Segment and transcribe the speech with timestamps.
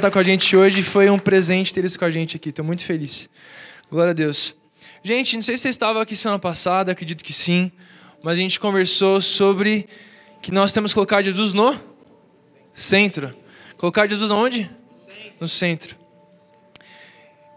[0.00, 0.80] estar com a gente hoje.
[0.80, 2.50] Foi um presente ter eles com a gente aqui.
[2.50, 3.28] Estou muito feliz.
[3.90, 4.54] Glória a Deus.
[5.02, 7.72] Gente, não sei se você estava aqui semana passada, acredito que sim.
[8.22, 9.88] Mas a gente conversou sobre
[10.40, 11.74] que nós temos que colocar Jesus no
[12.76, 13.34] centro.
[13.76, 14.70] Colocar Jesus aonde?
[15.40, 15.96] No centro.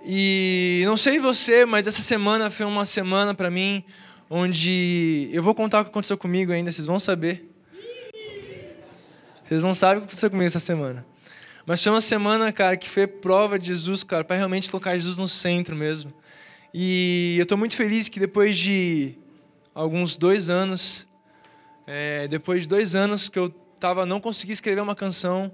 [0.03, 3.83] E não sei você, mas essa semana foi uma semana para mim
[4.27, 7.47] onde eu vou contar o que aconteceu comigo ainda, vocês vão saber.
[9.47, 11.11] Vocês não sabem o que aconteceu comigo essa semana.
[11.66, 15.18] Mas foi uma semana, cara, que foi prova de Jesus, cara, para realmente colocar Jesus
[15.18, 16.14] no centro mesmo.
[16.74, 19.15] E eu estou muito feliz que depois de
[19.74, 21.07] alguns dois anos,
[21.86, 25.52] é, depois de dois anos que eu tava, não consegui escrever uma canção,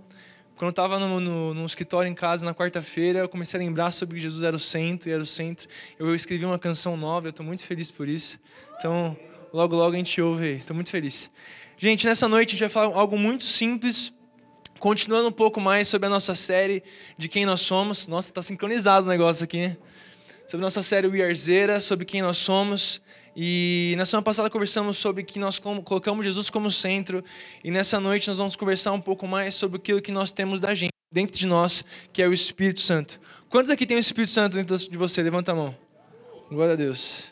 [0.58, 3.92] quando eu estava no, no, no, escritório em casa na quarta-feira, eu comecei a lembrar
[3.92, 5.68] sobre que Jesus era o centro, e era o centro.
[6.00, 8.40] Eu escrevi uma canção nova, eu estou muito feliz por isso.
[8.80, 9.16] Então,
[9.54, 10.56] logo, logo a gente ouve aí.
[10.56, 11.30] Estou muito feliz.
[11.78, 14.12] Gente, nessa noite a gente vai falar algo muito simples,
[14.80, 16.84] continuando um pouco mais sobre a nossa série
[17.18, 18.08] de quem nós somos.
[18.08, 19.78] Nossa, está sincronizado o negócio aqui, né?
[20.48, 23.02] Sobre a nossa série We Are Zera, sobre quem nós somos.
[23.36, 27.24] E na semana passada conversamos sobre que nós colocamos Jesus como centro,
[27.64, 30.74] e nessa noite nós vamos conversar um pouco mais sobre aquilo que nós temos da
[30.74, 33.20] gente, dentro de nós, que é o Espírito Santo.
[33.48, 35.22] Quantos aqui tem o Espírito Santo dentro de você?
[35.22, 35.76] Levanta a mão.
[36.50, 37.26] Glória a Deus.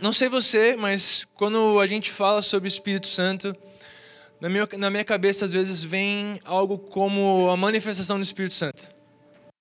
[0.00, 3.54] Não sei você, mas quando a gente fala sobre o Espírito Santo,
[4.40, 8.88] na minha, na minha cabeça às vezes vem algo como a manifestação do Espírito Santo.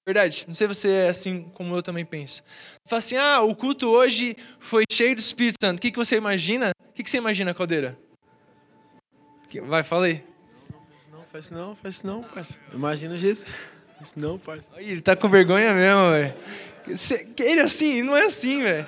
[0.08, 2.44] Verdade, não sei se você é assim como eu também penso.
[2.88, 5.78] Fala assim, ah, o culto hoje foi cheio do Espírito Santo.
[5.78, 6.72] O que, que você imagina?
[6.90, 7.98] O que, que você imagina, Caldeira?
[9.68, 10.24] Vai, fala aí.
[11.12, 12.58] Não, faz não, faz não, parça.
[12.74, 13.48] Imagina Jesus.
[13.98, 14.66] Faz não, parça.
[14.78, 16.34] Ele tá com vergonha mesmo, velho.
[17.38, 18.88] Ele é assim, não é assim, velho.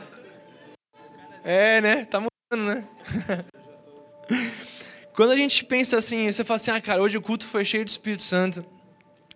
[1.44, 2.06] É, né?
[2.06, 2.88] Tá mudando, né?
[5.14, 7.84] Quando a gente pensa assim, você fala assim, ah, cara, hoje o culto foi cheio
[7.84, 8.66] do Espírito Santo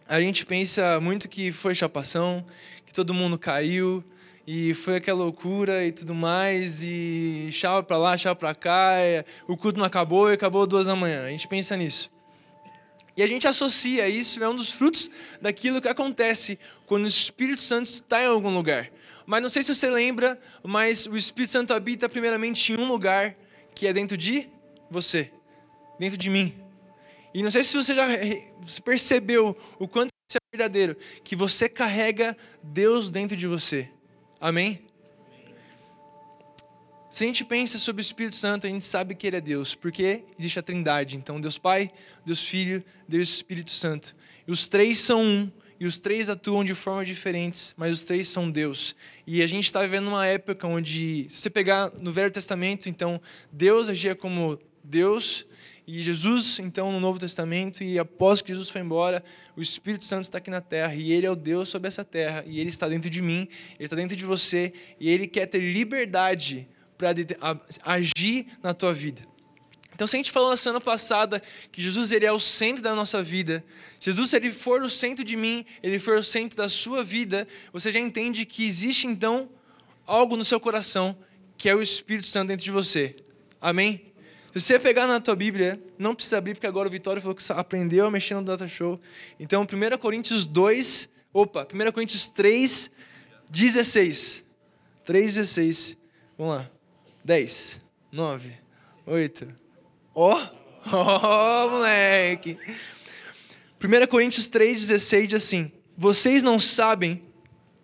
[0.08, 2.45] a gente pensa muito que foi chapação,
[2.86, 4.04] que todo mundo caiu
[4.45, 8.98] e foi aquela loucura e tudo mais e chava para lá, chava para cá,
[9.48, 11.26] o culto não acabou e acabou duas da manhã.
[11.26, 12.11] A gente pensa nisso.
[13.17, 15.10] E a gente associa isso, é um dos frutos
[15.42, 18.92] daquilo que acontece quando o Espírito Santo está em algum lugar.
[19.26, 23.36] Mas não sei se você lembra, mas o Espírito Santo habita primeiramente em um lugar
[23.73, 24.48] que é dentro de
[24.92, 25.32] você,
[26.00, 26.54] dentro de mim.
[27.33, 28.08] E não sei se você já
[28.83, 33.89] percebeu o quanto isso é verdadeiro, que você carrega Deus dentro de você.
[34.39, 34.86] Amém?
[37.10, 39.73] Se a gente pensa sobre o Espírito Santo, a gente sabe que Ele é Deus,
[39.73, 41.16] porque existe a Trindade.
[41.16, 41.89] Então, Deus Pai,
[42.26, 44.16] Deus Filho, Deus Espírito Santo.
[44.45, 48.28] E os três são um, e os três atuam de formas diferentes, mas os três
[48.28, 48.95] são Deus.
[49.26, 53.22] E a gente está vivendo uma época onde, se você pegar no Velho Testamento, então
[53.52, 55.45] Deus agia como Deus,
[55.88, 59.23] e Jesus, então, no Novo Testamento, e após que Jesus foi embora,
[59.56, 62.44] o Espírito Santo está aqui na terra, e Ele é o Deus sobre essa terra,
[62.48, 65.60] e Ele está dentro de mim, Ele está dentro de você, e Ele quer ter
[65.60, 67.14] liberdade para
[67.84, 69.22] agir na tua vida.
[69.94, 71.42] Então, se a gente falou na semana passada
[71.72, 73.64] que Jesus ele é o centro da nossa vida,
[73.98, 77.94] Jesus ele for o centro de mim, ele for o centro da sua vida, você
[77.94, 79.50] já entende que existe então
[80.06, 81.17] algo no seu coração
[81.58, 83.16] que é o Espírito Santo dentro de você.
[83.62, 84.14] Amém?
[84.55, 87.43] Se você pegar na tua Bíblia, não precisa abrir, porque agora o Vitório falou que
[87.52, 88.98] aprendeu a mexer no Data Show.
[89.38, 92.89] Então, 1 Coríntios 2, opa, 1 Coríntios 3,
[93.49, 94.45] 16.
[95.04, 95.98] 3, 16.
[96.38, 96.71] Vamos lá.
[97.26, 98.54] 10, 9,
[99.05, 99.48] 8.
[100.14, 100.48] Ó,
[100.89, 102.58] ó, moleque.
[103.83, 107.22] 1 Coríntios 3, 16 diz assim: Vocês não sabem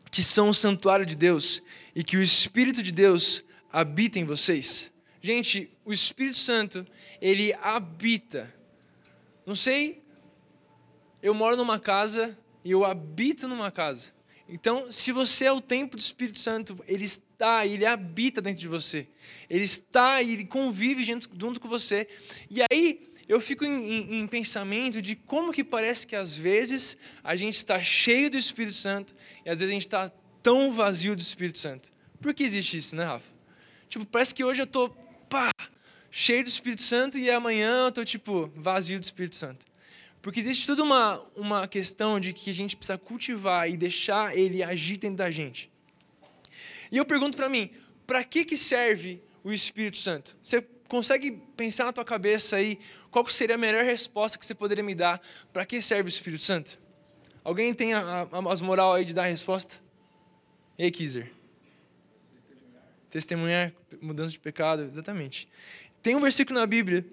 [0.10, 1.62] que são o santuário de Deus
[1.94, 3.44] e que o Espírito de Deus
[3.74, 4.91] habita em vocês?
[5.22, 6.86] Gente, o Espírito Santo,
[7.22, 8.52] ele habita.
[9.46, 10.02] Não sei,
[11.22, 14.12] eu moro numa casa e eu habito numa casa.
[14.50, 18.68] Então, se você é o templo do Espírito Santo, ele está, ele habita dentro de
[18.68, 19.08] você.
[19.50, 22.08] Ele está ele convive junto, junto com você.
[22.50, 26.98] E aí, eu fico em, em, em, pensamento de como que parece que às vezes
[27.24, 29.16] a gente está cheio do Espírito Santo
[29.46, 30.12] e às vezes a gente está
[30.44, 31.94] tão vazio do Espírito Santo.
[32.20, 33.32] Por que existe isso, né, Rafa?
[33.88, 34.94] Tipo, parece que hoje eu estou
[35.32, 35.50] pá,
[36.12, 39.66] cheio do Espírito Santo e amanhã eu estou, tipo, vazio do Espírito Santo.
[40.22, 44.62] Porque existe toda uma, uma questão de que a gente precisa cultivar e deixar ele
[44.62, 45.72] agir dentro da gente.
[46.92, 47.72] E eu pergunto para mim,
[48.06, 50.36] para que, que serve o Espírito Santo?
[50.44, 52.78] Você consegue pensar na tua cabeça aí
[53.10, 55.22] qual seria a melhor resposta que você poderia me dar
[55.54, 56.78] para que serve o Espírito Santo?
[57.42, 59.76] Alguém tem a, a, as moral aí de dar a resposta?
[60.78, 61.32] Ei, Kizer.
[63.12, 65.48] Testemunhar mudança de pecado, exatamente.
[66.02, 67.06] Tem um versículo na Bíblia,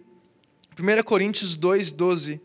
[0.79, 2.41] 1 Coríntios 2, 12.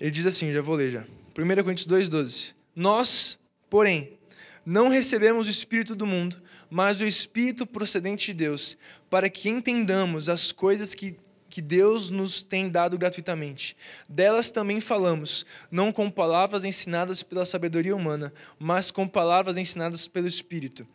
[0.00, 1.00] Ele diz assim, já vou ler já.
[1.36, 2.54] 1 Coríntios 2,12.
[2.76, 4.16] Nós, porém,
[4.64, 8.78] não recebemos o Espírito do mundo, mas o Espírito procedente de Deus,
[9.10, 11.16] para que entendamos as coisas que,
[11.48, 13.76] que Deus nos tem dado gratuitamente.
[14.08, 20.28] Delas também falamos, não com palavras ensinadas pela sabedoria humana, mas com palavras ensinadas pelo
[20.28, 20.86] Espírito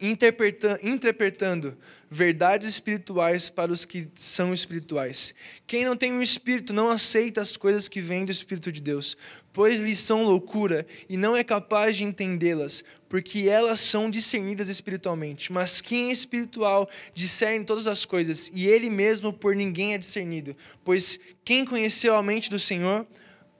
[0.00, 1.76] interpretando,
[2.10, 5.34] verdades espirituais para os que são espirituais.
[5.66, 9.16] Quem não tem um espírito não aceita as coisas que vêm do Espírito de Deus,
[9.52, 15.52] pois lhes são loucura e não é capaz de entendê-las, porque elas são discernidas espiritualmente.
[15.52, 20.56] Mas quem é espiritual discerne todas as coisas, e ele mesmo por ninguém é discernido.
[20.84, 23.06] Pois quem conheceu a mente do Senhor,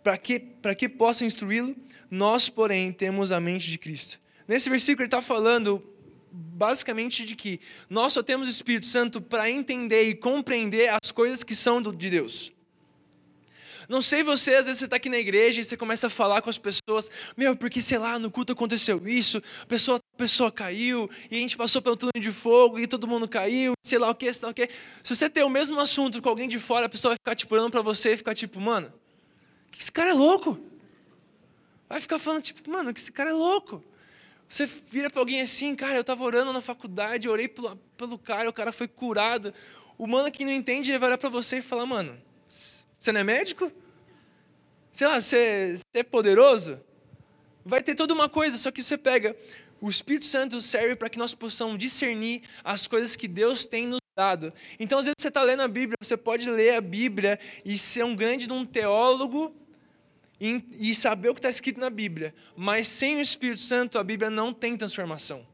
[0.03, 1.77] para que, para que possa instruí-lo?
[2.11, 4.19] Nós, porém, temos a mente de Cristo.
[4.47, 5.83] Nesse versículo ele está falando
[6.31, 11.43] basicamente de que nós só temos o Espírito Santo para entender e compreender as coisas
[11.43, 12.53] que são de Deus.
[13.89, 16.43] Não sei você, às vezes você está aqui na igreja e você começa a falar
[16.43, 20.53] com as pessoas, meu, porque sei lá, no culto aconteceu isso, a pessoa, a pessoa
[20.53, 24.11] caiu, e a gente passou pelo túnel de fogo e todo mundo caiu, sei lá
[24.11, 24.69] o que, sei lá o que.
[25.03, 27.55] Se você tem o mesmo assunto com alguém de fora, a pessoa vai ficar tipo
[27.55, 28.93] olhando para você e ficar tipo, mano,
[29.71, 30.61] que esse cara é louco.
[31.89, 33.83] Vai ficar falando, tipo, mano, que esse cara é louco.
[34.49, 38.49] Você vira para alguém assim, cara, eu estava orando na faculdade, orei pelo, pelo cara,
[38.49, 39.53] o cara foi curado.
[39.99, 42.17] O mano que não entende, ele vai olhar para você e falar, mano,
[42.49, 43.71] você não é médico?
[44.91, 46.81] Sei lá, você, é poderoso?
[47.65, 49.37] Vai ter toda uma coisa, só que você pega.
[49.81, 54.01] O Espírito Santo serve para que nós possamos discernir as coisas que Deus tem nos
[54.17, 54.53] dado.
[54.81, 58.03] Então, às vezes, você está lendo a Bíblia, você pode ler a Bíblia e ser
[58.03, 59.55] um grande um teólogo
[60.41, 64.31] e saber o que está escrito na Bíblia, mas sem o Espírito Santo a Bíblia
[64.31, 65.45] não tem transformação.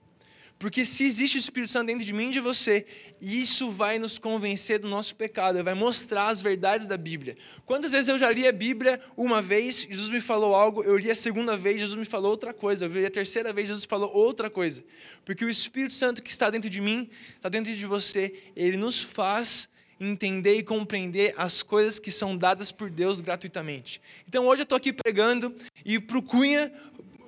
[0.58, 2.86] Porque se existe o Espírito Santo dentro de mim e de você,
[3.20, 7.36] isso vai nos convencer do nosso pecado, vai mostrar as verdades da Bíblia.
[7.66, 11.10] Quantas vezes eu já li a Bíblia uma vez, Jesus me falou algo, eu li
[11.10, 14.10] a segunda vez, Jesus me falou outra coisa, eu li a terceira vez, Jesus falou
[14.14, 14.84] outra coisa.
[15.24, 19.02] Porque o Espírito Santo que está dentro de mim, está dentro de você, ele nos
[19.02, 19.68] faz
[19.98, 24.00] entender e compreender as coisas que são dadas por Deus gratuitamente.
[24.28, 25.54] Então hoje eu estou aqui pregando
[25.84, 26.72] e para o Cunha,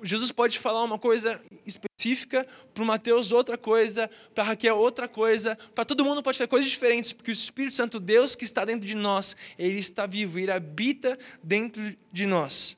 [0.03, 5.57] Jesus pode falar uma coisa específica, para o Mateus outra coisa, para Raquel outra coisa,
[5.73, 8.87] para todo mundo pode fazer coisas diferentes, porque o Espírito Santo, Deus que está dentro
[8.87, 12.77] de nós, ele está vivo, ele habita dentro de nós.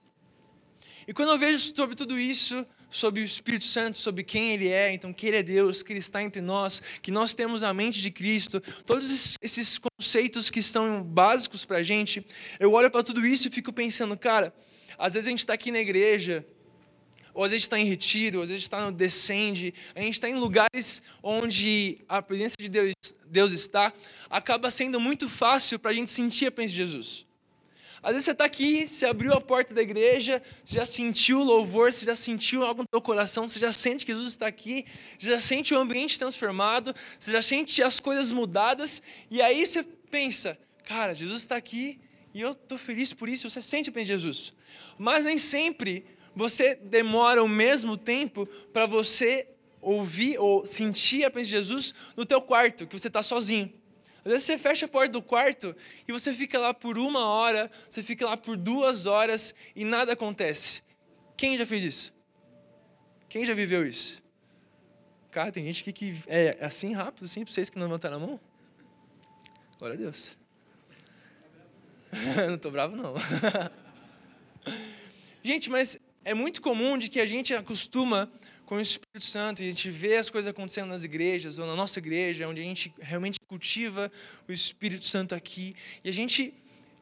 [1.07, 4.93] E quando eu vejo sobre tudo isso, sobre o Espírito Santo, sobre quem Ele é,
[4.93, 8.01] então que Ele é Deus, que Ele está entre nós, que nós temos a mente
[8.01, 12.25] de Cristo, todos esses conceitos que são básicos para a gente,
[12.59, 14.53] eu olho para tudo isso e fico pensando, cara,
[14.97, 16.45] às vezes a gente está aqui na igreja,
[17.33, 20.29] ou às vezes está em retiro, ou às vezes está no descende, a gente está
[20.29, 22.93] em lugares onde a presença de Deus,
[23.25, 23.93] Deus está,
[24.29, 27.28] acaba sendo muito fácil para a gente sentir a presença de Jesus.
[28.01, 31.43] Às vezes você está aqui, você abriu a porta da igreja, você já sentiu o
[31.43, 34.85] louvor, você já sentiu algo no teu coração, você já sente que Jesus está aqui,
[35.17, 39.83] você já sente o ambiente transformado, você já sente as coisas mudadas, e aí você
[39.83, 41.99] pensa, cara, Jesus está aqui
[42.33, 44.53] e eu estou feliz por isso, você sente bem Jesus.
[44.97, 46.05] Mas nem sempre
[46.35, 49.47] você demora o mesmo tempo para você
[49.81, 53.78] ouvir ou sentir a presença de Jesus no teu quarto, que você está sozinho.
[54.25, 55.75] Às vezes você fecha a porta do quarto
[56.07, 60.13] e você fica lá por uma hora, você fica lá por duas horas e nada
[60.13, 60.83] acontece.
[61.37, 62.15] Quem já fez isso?
[63.29, 64.21] Quem já viveu isso?
[65.31, 68.19] Cara, tem gente aqui que é assim rápido, assim, para vocês que não levantaram a
[68.19, 68.39] mão?
[69.77, 70.35] Glória a Deus.
[72.47, 73.13] não estou bravo, não.
[75.43, 78.29] gente, mas é muito comum de que a gente acostuma
[78.69, 81.75] com o Espírito Santo e a gente vê as coisas acontecendo nas igrejas ou na
[81.75, 84.11] nossa igreja, onde a gente realmente cultiva
[84.47, 86.53] o Espírito Santo aqui e a gente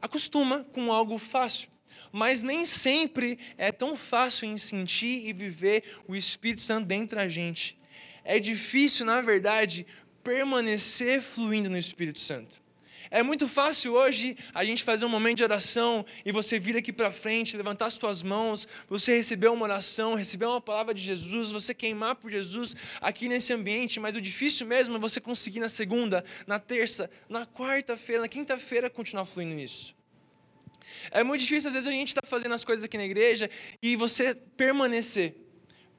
[0.02, 1.68] acostuma com algo fácil.
[2.10, 7.28] Mas nem sempre é tão fácil em sentir e viver o Espírito Santo dentro da
[7.28, 7.78] gente.
[8.24, 9.86] É difícil, na verdade,
[10.24, 12.62] permanecer fluindo no Espírito Santo.
[13.10, 16.92] É muito fácil hoje a gente fazer um momento de oração e você vir aqui
[16.92, 21.52] para frente, levantar as suas mãos, você receber uma oração, receber uma palavra de Jesus,
[21.52, 25.70] você queimar por Jesus aqui nesse ambiente, mas o difícil mesmo é você conseguir na
[25.70, 29.96] segunda, na terça, na quarta-feira, na quinta-feira continuar fluindo nisso.
[31.12, 33.50] É muito difícil, às vezes, a gente está fazendo as coisas aqui na igreja
[33.82, 35.36] e você permanecer.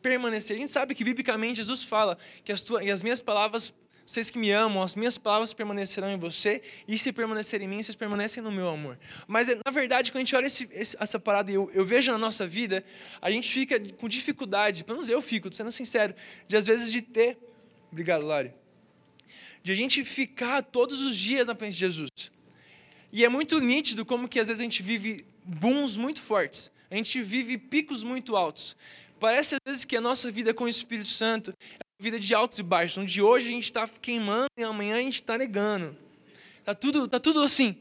[0.03, 0.57] Permanecer.
[0.57, 3.75] A gente sabe que, biblicamente, Jesus fala que as, tuas, as minhas palavras
[4.09, 7.83] vocês que me amam, as minhas palavras permanecerão em você, e se permanecerem em mim,
[7.83, 8.99] vocês permanecem no meu amor.
[9.27, 12.17] Mas, na verdade, quando a gente olha esse, essa parada e eu, eu, vejo na
[12.17, 12.83] nossa vida,
[13.21, 16.15] a gente fica com dificuldade, pelo menos eu fico, sendo sincero,
[16.47, 17.37] de às vezes de ter.
[17.93, 18.55] Obrigado, Lari.
[19.63, 22.11] De a gente ficar todos os dias na presença de Jesus.
[23.13, 26.73] E é muito nítido como que às vezes a gente vive booms muito fortes.
[26.91, 28.75] A gente vive picos muito altos.
[29.21, 32.61] Parece às vezes que a nossa vida com o Espírito Santo é vida de altos
[32.61, 35.97] e baixos, onde hoje a gente está queimando e amanhã a gente está negando.
[36.65, 37.77] Tá tudo, tá tudo assim.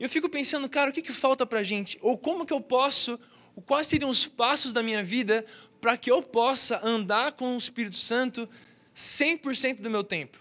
[0.00, 1.96] Eu fico pensando, cara, o que, que falta para gente?
[2.02, 3.20] Ou como que eu posso,
[3.64, 5.46] quais seriam os passos da minha vida
[5.80, 8.48] para que eu possa andar com o Espírito Santo
[8.96, 10.36] 100% do meu tempo?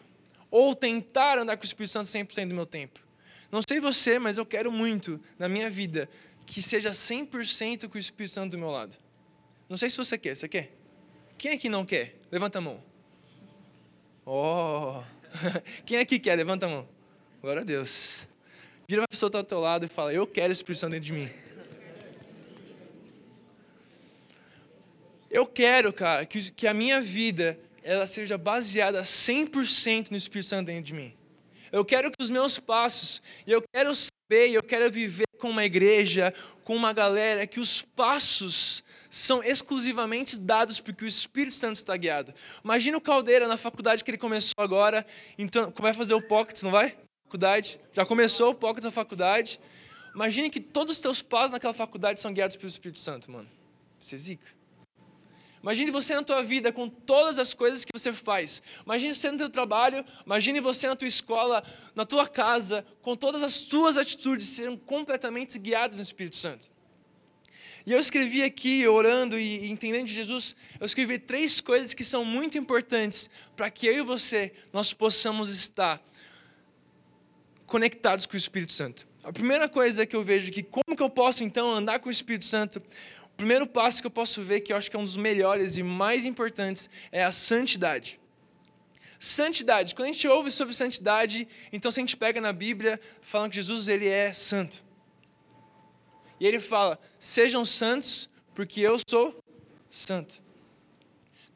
[0.49, 2.99] Ou tentar andar com o Espírito Santo 100% do meu tempo?
[3.51, 6.09] Não sei você, mas eu quero muito na minha vida
[6.47, 8.97] que seja 100% com o Espírito Santo do meu lado.
[9.69, 10.74] Não sei se você quer, você quer?
[11.37, 12.15] Quem aqui não quer?
[12.31, 12.81] Levanta a mão.
[14.25, 15.03] Oh!
[15.85, 16.35] Quem aqui quer?
[16.35, 16.87] Levanta a mão.
[17.41, 18.27] Glória a Deus.
[18.87, 21.07] Vira uma pessoa que ao teu lado e fala: Eu quero o Espírito Santo dentro
[21.07, 21.29] de mim.
[25.29, 30.67] Eu quero, cara, que, que a minha vida ela seja baseada 100% no Espírito Santo
[30.67, 31.13] dentro de mim.
[31.71, 35.65] Eu quero que os meus passos, e eu quero saber, eu quero viver com uma
[35.65, 38.83] igreja, com uma galera, que os passos
[39.15, 42.33] são exclusivamente dados porque o Espírito Santo está guiado.
[42.63, 45.05] Imagina o Caldeira na faculdade que ele começou agora,
[45.37, 46.97] então vai fazer o Pockets, não vai?
[47.23, 49.59] Faculdade, já começou o Pockets na faculdade.
[50.13, 53.49] Imagine que todos os teus passos naquela faculdade são guiados pelo Espírito Santo, mano.
[54.01, 54.47] Você é zica.
[55.63, 58.61] Imagine você na tua vida com todas as coisas que você faz.
[58.85, 61.63] Imagine você no teu trabalho, imagine você na tua escola,
[61.95, 66.74] na tua casa, com todas as tuas atitudes serem completamente guiadas no Espírito Santo.
[67.85, 72.25] E eu escrevi aqui, orando e entendendo de Jesus, eu escrevi três coisas que são
[72.25, 76.03] muito importantes para que eu e você, nós possamos estar
[77.67, 79.07] conectados com o Espírito Santo.
[79.23, 82.11] A primeira coisa que eu vejo que como que eu posso então andar com o
[82.11, 82.81] Espírito Santo
[83.35, 85.75] o primeiro passo que eu posso ver, que eu acho que é um dos melhores
[85.75, 88.17] e mais importantes, é a santidade.
[89.19, 89.93] Santidade.
[89.93, 93.57] Quando a gente ouve sobre santidade, então se a gente pega na Bíblia, falando que
[93.57, 94.84] Jesus ele é santo.
[96.45, 99.35] E ele fala: "Sejam santos, porque eu sou
[99.89, 100.39] santo".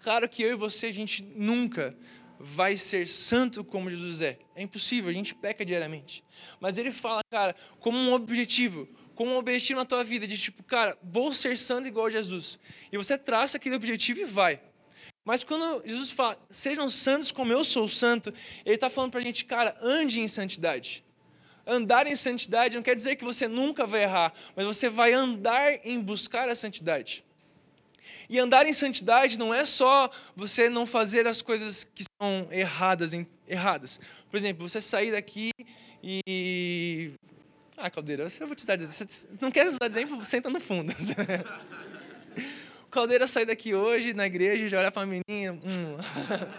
[0.01, 1.95] Claro que eu e você a gente nunca
[2.39, 4.39] vai ser santo como Jesus é.
[4.55, 6.23] É impossível, a gente peca diariamente.
[6.59, 10.63] Mas ele fala, cara, como um objetivo, como um objetivo na tua vida, de tipo,
[10.63, 12.57] cara, vou ser santo igual a Jesus.
[12.91, 14.59] E você traça aquele objetivo e vai.
[15.23, 18.33] Mas quando Jesus fala, sejam santos como eu sou santo,
[18.65, 21.05] ele está falando para a gente, cara, ande em santidade.
[21.71, 25.85] Andar em santidade não quer dizer que você nunca vai errar, mas você vai andar
[25.85, 27.23] em buscar a santidade.
[28.27, 33.11] E andar em santidade não é só você não fazer as coisas que são erradas,
[33.47, 33.99] erradas.
[34.31, 35.51] Por exemplo, você sair daqui
[36.03, 37.11] e
[37.77, 40.25] ah, Caldeira, eu vou te dar Você não quer usar exemplo?
[40.25, 40.93] Senta no fundo.
[42.91, 45.53] Caldeira sai daqui hoje na igreja e já olha para a menina.
[45.53, 45.97] Hum.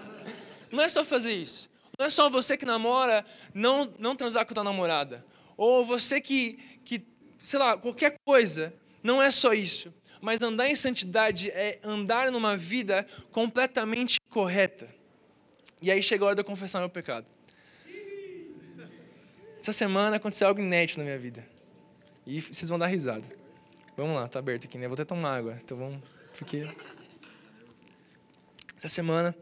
[0.70, 1.68] Não é só fazer isso.
[2.00, 5.22] Não é só você que namora não, não transar com a tua namorada.
[5.54, 7.04] Ou você que, que,
[7.42, 8.72] sei lá, qualquer coisa.
[9.02, 9.92] Não é só isso.
[10.18, 14.88] Mas andar em santidade é andar numa vida completamente correta.
[15.82, 17.26] E aí chegou a hora de eu confessar meu pecado.
[19.60, 21.46] Essa semana aconteceu algo inédito na minha vida.
[22.26, 23.28] E vocês vão dar risada.
[23.94, 24.88] Vamos lá, tá aberto aqui, né?
[24.88, 25.58] Vou até tomar água.
[25.62, 26.00] Então vamos.
[26.38, 26.66] Porque.
[28.78, 29.36] Essa semana.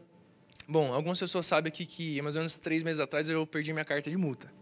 [0.71, 3.83] Bom, algumas pessoas sabem aqui que mais ou menos três meses atrás eu perdi minha
[3.83, 4.53] carta de multa.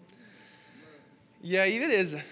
[1.43, 2.23] E aí, beleza.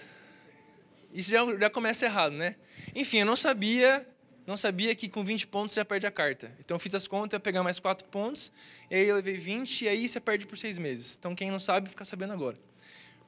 [1.12, 2.56] Isso já, já começa errado, né?
[2.94, 4.06] Enfim, eu não sabia
[4.46, 6.50] não sabia que com 20 pontos você já perde a carta.
[6.58, 8.50] Então eu fiz as contas, ia pegar mais 4 pontos,
[8.90, 11.14] e aí eu levei 20, e aí você perde por 6 meses.
[11.18, 12.56] Então quem não sabe, fica sabendo agora.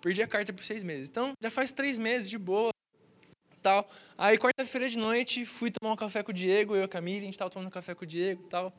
[0.01, 1.09] Perdi a carta por seis meses.
[1.09, 2.71] Então, já faz três meses, de boa.
[3.59, 3.91] Tal.
[4.17, 7.21] Aí, quarta-feira de noite, fui tomar um café com o Diego, eu e a Camila,
[7.21, 8.73] a gente estava tomando um café com o Diego tal.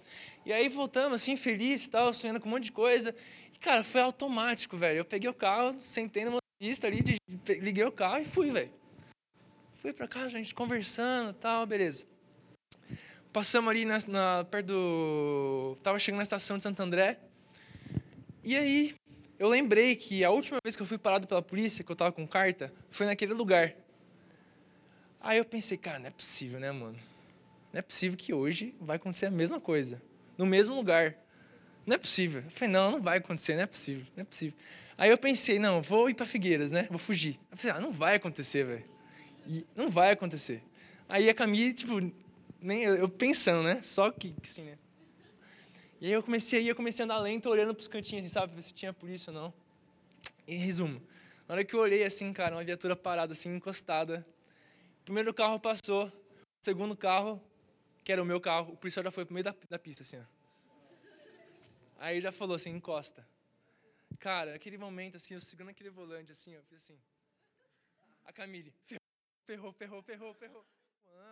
[0.46, 3.16] E aí, voltamos, assim, feliz tal, sonhando com um monte de coisa.
[3.54, 5.00] E, cara, foi automático, velho.
[5.00, 7.00] Eu peguei o carro, sentei no motorista ali,
[7.62, 8.72] liguei o carro e fui, velho.
[9.76, 12.06] Fui para casa, a gente conversando tal, beleza.
[13.32, 15.78] Passamos ali na, na, perto do...
[15.84, 17.20] Tava chegando na estação de Santo André.
[18.44, 18.96] E aí,
[19.38, 22.12] eu lembrei que a última vez que eu fui parado pela polícia, que eu estava
[22.12, 23.74] com carta, foi naquele lugar.
[25.22, 26.98] Aí eu pensei, cara, não é possível, né, mano?
[27.74, 30.02] Não é possível que hoje vai acontecer a mesma coisa,
[30.38, 31.16] no mesmo lugar.
[31.86, 32.42] Não é possível.
[32.42, 34.58] Eu falei, não, não vai acontecer, não é possível, não é possível.
[34.98, 36.88] Aí eu pensei, não, vou ir para Figueiras, né?
[36.90, 37.40] Vou fugir.
[37.52, 39.66] Eu falei, ah, não vai acontecer, velho.
[39.76, 40.62] Não vai acontecer.
[41.08, 42.00] Aí a Camille, tipo,
[42.62, 43.82] nem eu pensando, né?
[43.82, 44.78] Só que, assim, né?
[46.02, 48.56] E aí eu comecei, eu comecei a andar lento, olhando para os cantinhos, assim, sabe,
[48.56, 49.54] ver se tinha polícia ou não.
[50.48, 51.02] Em resumo,
[51.48, 54.26] na hora que eu olhei assim, cara, uma viatura parada, assim, encostada.
[55.10, 56.12] Primeiro carro passou, o
[56.64, 57.42] segundo carro,
[58.04, 60.20] que era o meu carro, o policial já foi pro meio da, da pista, assim,
[60.20, 60.24] ó.
[61.98, 63.28] Aí já falou assim, encosta.
[64.20, 67.00] Cara, aquele momento, assim, eu segurando aquele volante, assim, ó, fiz assim.
[68.24, 68.72] A Camille,
[69.48, 70.64] ferrou, ferrou, ferrou, ferrou.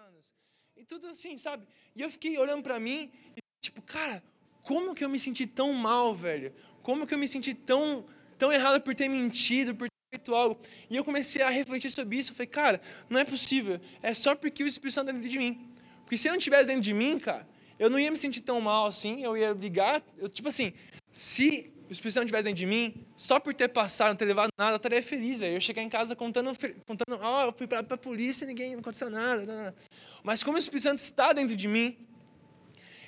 [0.08, 0.36] Anos.
[0.76, 1.68] E tudo assim, sabe?
[1.96, 4.24] E eu fiquei olhando para mim e tipo, cara,
[4.64, 6.52] como que eu me senti tão mal, velho?
[6.82, 10.60] Como que eu me senti tão, tão errado por ter mentido, por feito algo?
[10.90, 12.32] E eu comecei a refletir sobre isso.
[12.32, 13.80] Eu falei, cara, não é possível.
[14.02, 15.70] É só porque o Espírito Santo está dentro de mim.
[16.04, 17.48] Porque se ele não estivesse dentro de mim, cara,
[17.78, 19.24] eu não ia me sentir tão mal assim.
[19.24, 20.02] Eu ia ligar.
[20.18, 20.74] Eu, tipo assim,
[21.12, 24.50] se o Espírito Santo estivesse dentro de mim, só por ter passado, não ter levado
[24.58, 25.56] nada, eu estaria feliz, velho.
[25.56, 26.52] Eu chegar em casa contando,
[26.86, 29.76] contando, ó, oh, eu fui para a polícia e ninguém, não aconteceu nada, nada.
[30.24, 31.98] Mas como o Espírito Santo está dentro de mim,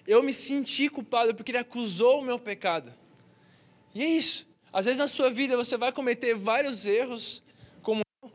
[0.05, 2.93] eu me senti culpado porque ele acusou o meu pecado.
[3.95, 4.49] E é isso.
[4.71, 7.43] Às vezes na sua vida você vai cometer vários erros,
[7.81, 8.31] como eu,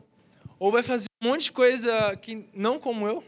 [0.59, 3.23] ou vai fazer um monte de coisa que não como eu,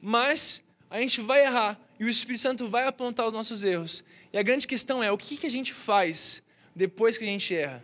[0.00, 4.04] mas a gente vai errar e o Espírito Santo vai apontar os nossos erros.
[4.32, 6.42] E a grande questão é: o que, que a gente faz
[6.74, 7.82] depois que a gente erra?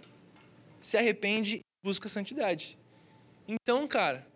[0.80, 2.78] Se arrepende e busca santidade.
[3.49, 4.26] Então, cara,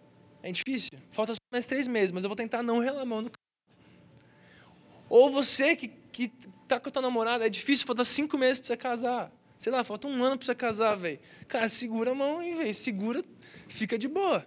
[0.42, 0.98] é difícil.
[1.10, 3.30] Falta só mais três meses, mas eu vou tentar não relar a mão no
[5.08, 6.28] Ou você que, que
[6.66, 9.32] tá com a tua namorada, é difícil, falta cinco meses para você casar.
[9.58, 11.18] Sei lá, falta um ano para você casar, velho.
[11.48, 12.74] Cara, segura a mão aí, velho.
[12.74, 13.24] Segura,
[13.68, 14.46] fica de boa.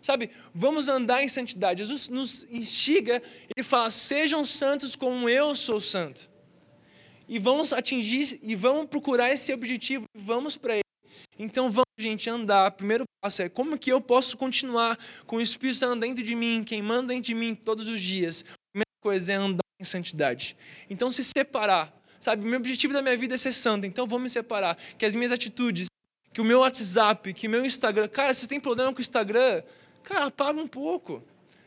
[0.00, 1.82] Sabe, vamos andar em santidade.
[1.84, 3.22] Jesus nos instiga,
[3.54, 6.30] ele fala: sejam santos como eu sou santo.
[7.28, 10.82] E vamos atingir, e vamos procurar esse objetivo, vamos para ele.
[11.38, 12.70] Então vamos, gente, andar.
[12.70, 16.64] Primeiro passo é como que eu posso continuar com o Espírito Santo dentro de mim,
[16.64, 18.44] quem manda dentro de mim todos os dias.
[18.48, 20.56] A primeira coisa é andar em santidade.
[20.88, 21.97] Então se separar.
[22.20, 24.76] Sabe, meu objetivo da minha vida é ser santo, então vou me separar.
[24.96, 25.86] Que as minhas atitudes,
[26.32, 28.08] que o meu WhatsApp, que o meu Instagram.
[28.08, 29.62] Cara, você tem problema com o Instagram?
[30.02, 31.22] Cara, apaga um pouco.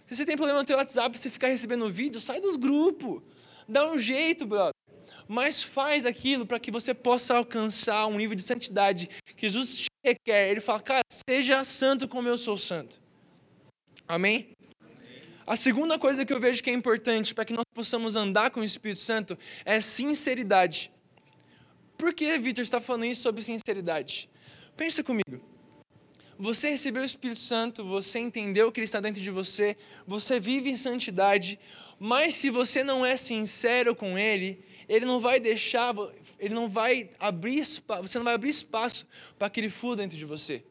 [0.07, 3.21] Se você tem problema no teu WhatsApp, você ficar recebendo vídeo, sai dos grupos.
[3.67, 4.73] Dá um jeito, brother.
[5.27, 9.87] Mas faz aquilo para que você possa alcançar um nível de santidade que Jesus te
[10.05, 10.49] requer.
[10.49, 12.99] Ele fala, cara, seja santo como eu sou santo.
[14.05, 14.49] Amém?
[15.51, 18.61] A segunda coisa que eu vejo que é importante para que nós possamos andar com
[18.61, 20.89] o Espírito Santo é sinceridade.
[21.97, 24.29] Por que, Vitor, está falando isso sobre sinceridade?
[24.77, 25.43] Pensa comigo.
[26.39, 29.75] Você recebeu o Espírito Santo, você entendeu que ele está dentro de você,
[30.07, 31.59] você vive em santidade,
[31.99, 35.93] mas se você não é sincero com ele, ele não vai deixar,
[36.39, 37.65] ele não vai abrir,
[38.01, 39.05] você não vai abrir espaço
[39.37, 40.63] para que ele flua dentro de você.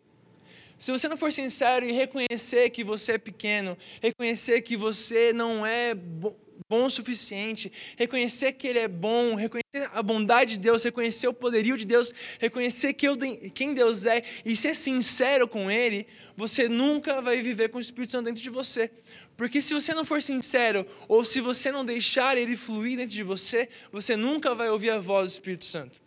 [0.81, 5.65] Se você não for sincero e reconhecer que você é pequeno, reconhecer que você não
[5.67, 6.35] é bom
[6.71, 11.77] o suficiente, reconhecer que Ele é bom, reconhecer a bondade de Deus, reconhecer o poderio
[11.77, 17.69] de Deus, reconhecer quem Deus é e ser sincero com Ele, você nunca vai viver
[17.69, 18.91] com o Espírito Santo dentro de você.
[19.37, 23.23] Porque se você não for sincero, ou se você não deixar Ele fluir dentro de
[23.23, 26.01] você, você nunca vai ouvir a voz do Espírito Santo.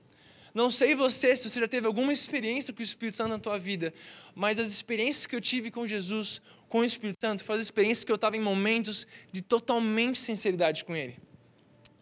[0.53, 3.57] Não sei você, se você já teve alguma experiência com o Espírito Santo na tua
[3.57, 3.91] vida,
[4.35, 8.03] mas as experiências que eu tive com Jesus, com o Espírito Santo, foram as experiências
[8.03, 11.17] que eu estava em momentos de totalmente sinceridade com Ele.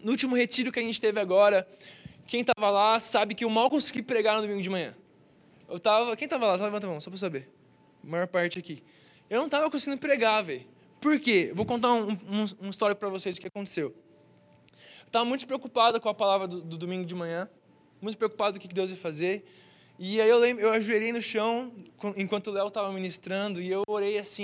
[0.03, 1.65] No último retiro que a gente teve agora,
[2.27, 4.93] quem estava lá sabe que eu mal consegui pregar no domingo de manhã.
[5.69, 6.55] Eu tava, quem estava lá?
[6.55, 7.49] Levanta a mão, só para saber.
[8.03, 8.83] A maior parte aqui.
[9.29, 10.65] Eu não estava conseguindo pregar, velho.
[10.99, 11.51] Por quê?
[11.55, 13.95] Vou contar um, um, uma história para vocês do que aconteceu.
[15.07, 17.49] Estava muito preocupado com a palavra do, do domingo de manhã
[18.01, 19.45] muito preocupado com o que Deus ia fazer.
[19.99, 21.71] E aí eu lembro, eu ajoelhei no chão
[22.17, 24.43] enquanto o Léo estava ministrando e eu orei assim.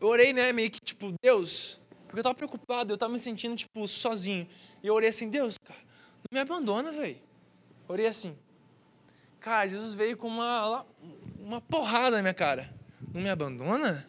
[0.00, 3.54] Eu orei, né, meio que tipo, Deus, porque eu estava preocupado, eu estava me sentindo
[3.54, 4.48] tipo sozinho.
[4.82, 5.78] E eu orei assim, Deus, cara,
[6.30, 7.18] não me abandona, velho.
[7.86, 8.36] Orei assim.
[9.38, 10.86] Cara, Jesus veio com uma
[11.38, 12.72] uma porrada na minha cara.
[13.12, 14.08] Não me abandona?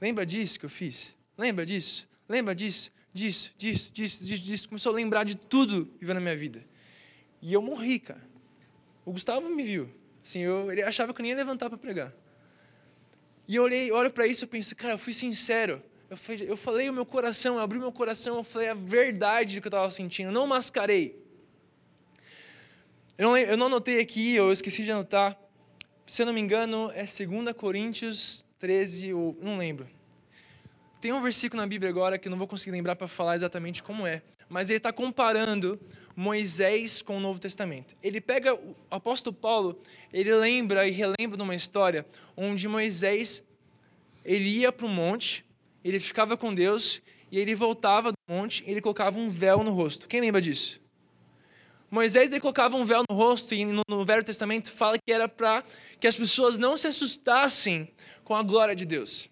[0.00, 1.16] Lembra disso que eu fiz?
[1.36, 2.06] Lembra disso?
[2.28, 2.92] Lembra disso?
[3.12, 4.68] Disso, disso, disso, disso, disso.
[4.68, 6.64] Começou a lembrar de tudo vivendo na minha vida.
[7.40, 8.22] E eu morri, cara.
[9.04, 9.88] O Gustavo me viu.
[10.22, 12.12] Assim, eu, ele achava que eu nem ia levantar para pregar.
[13.46, 15.82] E eu olhei, olho para isso e penso, cara, eu fui sincero.
[16.10, 19.54] Eu, fui, eu falei o meu coração, eu abri meu coração, eu falei a verdade
[19.54, 21.18] do que eu estava sentindo, não mascarei.
[23.16, 25.38] Eu não, eu não anotei aqui, eu esqueci de anotar.
[26.06, 29.88] Se eu não me engano, é 2 Coríntios 13, ou não lembro.
[31.00, 33.82] Tem um versículo na Bíblia agora que eu não vou conseguir lembrar para falar exatamente
[33.82, 35.78] como é, mas ele está comparando
[36.16, 37.94] Moisés com o Novo Testamento.
[38.02, 39.80] Ele pega o apóstolo Paulo,
[40.12, 42.06] ele lembra e relembra de uma história
[42.36, 43.44] onde Moisés
[44.24, 45.44] ele ia para o monte,
[45.84, 49.70] ele ficava com Deus e ele voltava do monte, e ele colocava um véu no
[49.70, 50.08] rosto.
[50.08, 50.80] Quem lembra disso?
[51.90, 55.28] Moisés ele colocava um véu no rosto e no, no Velho Testamento fala que era
[55.28, 55.64] para
[55.98, 57.88] que as pessoas não se assustassem
[58.24, 59.30] com a glória de Deus.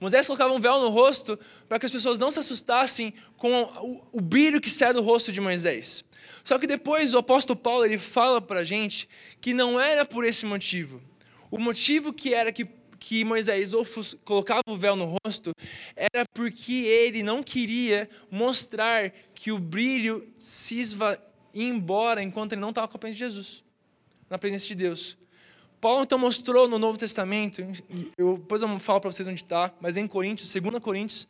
[0.00, 4.06] Moisés colocava um véu no rosto para que as pessoas não se assustassem com o,
[4.12, 6.04] o brilho que sai do rosto de Moisés.
[6.44, 9.08] Só que depois o apóstolo Paulo ele fala para a gente
[9.40, 11.02] que não era por esse motivo.
[11.50, 12.66] O motivo que era que,
[12.98, 13.72] que Moisés
[14.24, 15.52] colocava o véu no rosto
[15.96, 21.18] era porque ele não queria mostrar que o brilho se esva...
[21.52, 23.64] ia embora enquanto ele não estava com a presença de Jesus,
[24.30, 25.18] na presença de Deus.
[25.80, 27.64] Paulo então mostrou no Novo Testamento,
[28.16, 31.28] eu, depois eu falo para vocês onde está, mas é em Coríntios, 2 Coríntios,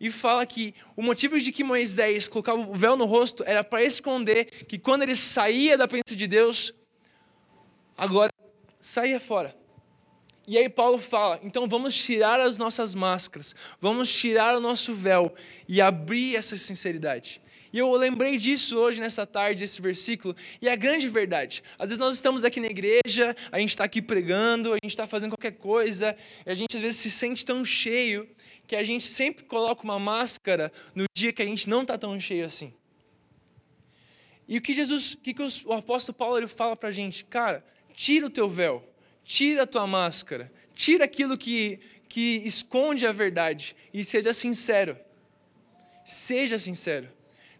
[0.00, 3.84] e fala que o motivo de que Moisés colocava o véu no rosto era para
[3.84, 6.74] esconder que quando ele saía da presença de Deus,
[7.96, 8.32] agora
[8.80, 9.56] saía fora.
[10.46, 15.32] E aí Paulo fala: então vamos tirar as nossas máscaras, vamos tirar o nosso véu
[15.68, 17.40] e abrir essa sinceridade.
[17.74, 21.60] E eu lembrei disso hoje, nessa tarde, esse versículo, e é a grande verdade.
[21.76, 25.08] Às vezes nós estamos aqui na igreja, a gente está aqui pregando, a gente está
[25.08, 28.28] fazendo qualquer coisa, e a gente às vezes se sente tão cheio
[28.64, 32.18] que a gente sempre coloca uma máscara no dia que a gente não está tão
[32.20, 32.72] cheio assim.
[34.46, 35.34] E o que Jesus, o que,
[35.64, 37.24] o apóstolo Paulo ele fala para a gente?
[37.24, 38.88] Cara, tira o teu véu,
[39.24, 44.96] tira a tua máscara, tira aquilo que, que esconde a verdade e seja sincero.
[46.04, 47.13] Seja sincero.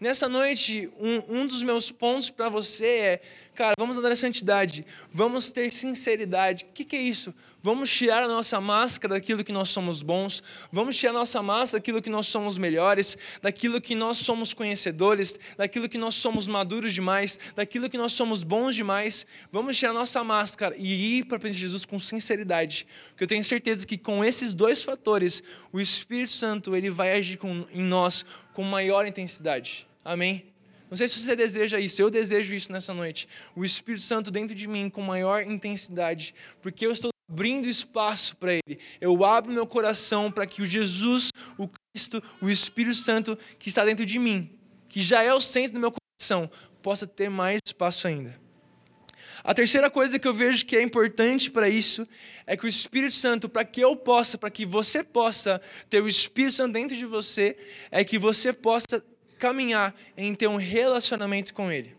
[0.05, 3.23] Nessa noite, um, um dos meus pontos para você é,
[3.55, 6.67] cara, vamos andar na santidade, vamos ter sinceridade.
[6.69, 7.33] O que, que é isso?
[7.63, 11.81] Vamos tirar a nossa máscara daquilo que nós somos bons, vamos tirar a nossa máscara
[11.81, 16.93] daquilo que nós somos melhores, daquilo que nós somos conhecedores, daquilo que nós somos maduros
[16.93, 19.27] demais, daquilo que nós somos bons demais.
[19.51, 23.29] Vamos tirar a nossa máscara e ir para a de Jesus com sinceridade, porque eu
[23.29, 27.83] tenho certeza que com esses dois fatores, o Espírito Santo ele vai agir com, em
[27.83, 29.87] nós com maior intensidade.
[30.05, 30.53] Amém?
[30.91, 33.27] Não sei se você deseja isso, eu desejo isso nessa noite.
[33.57, 38.53] O Espírito Santo dentro de mim com maior intensidade, porque eu estou abrindo espaço para
[38.53, 38.79] Ele.
[39.01, 43.85] Eu abro meu coração para que o Jesus, o Cristo, o Espírito Santo que está
[43.85, 44.51] dentro de mim,
[44.89, 46.51] que já é o centro do meu coração,
[46.83, 48.39] possa ter mais espaço ainda.
[49.43, 52.07] A terceira coisa que eu vejo que é importante para isso
[52.47, 56.09] é que o Espírito Santo, para que eu possa, para que você possa ter o
[56.09, 57.57] Espírito Santo dentro de você,
[57.91, 59.05] é que você possa
[59.45, 61.95] caminhar em ter um relacionamento com Ele.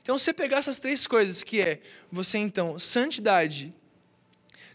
[0.00, 3.74] Então, se você pegar essas três coisas, que é você, então, santidade,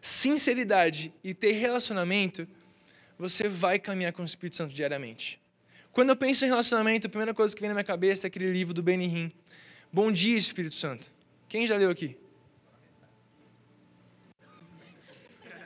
[0.01, 2.45] sinceridade e ter relacionamento,
[3.17, 5.39] você vai caminhar com o Espírito Santo diariamente.
[5.93, 8.51] Quando eu penso em relacionamento, a primeira coisa que vem na minha cabeça é aquele
[8.51, 9.33] livro do Benny.
[9.91, 11.09] Bom dia, Espírito Santo.
[11.47, 12.17] Quem já leu aqui?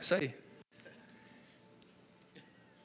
[0.00, 0.32] Isso aí.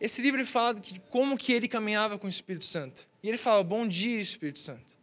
[0.02, 3.13] Esse livro fala de como que ele caminhava com o Espírito Santo.
[3.24, 5.02] E ele fala: Bom dia, Espírito Santo.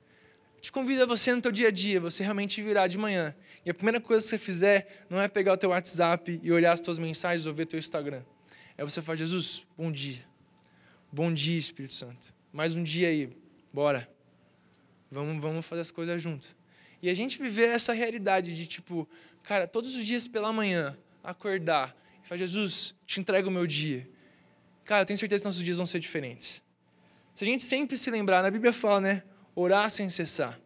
[0.57, 3.35] Eu te convido a você no teu dia a dia, você realmente virar de manhã.
[3.65, 6.75] E a primeira coisa que você fizer não é pegar o teu WhatsApp e olhar
[6.75, 8.23] as tuas mensagens ou ver teu Instagram.
[8.77, 10.23] É você falar: Jesus, bom dia.
[11.11, 12.35] Bom dia, Espírito Santo.
[12.53, 13.35] Mais um dia aí.
[13.73, 14.09] Bora.
[15.11, 16.55] Vamos, vamos fazer as coisas juntos.
[17.03, 19.09] E a gente viver essa realidade de tipo,
[19.43, 24.09] cara, todos os dias pela manhã, acordar e falar, Jesus, te entrego o meu dia.
[24.85, 26.63] Cara, eu tenho certeza que nossos dias vão ser diferentes.
[27.41, 29.23] Se a gente sempre se lembrar, na Bíblia fala, né?
[29.55, 30.61] Orar sem cessar.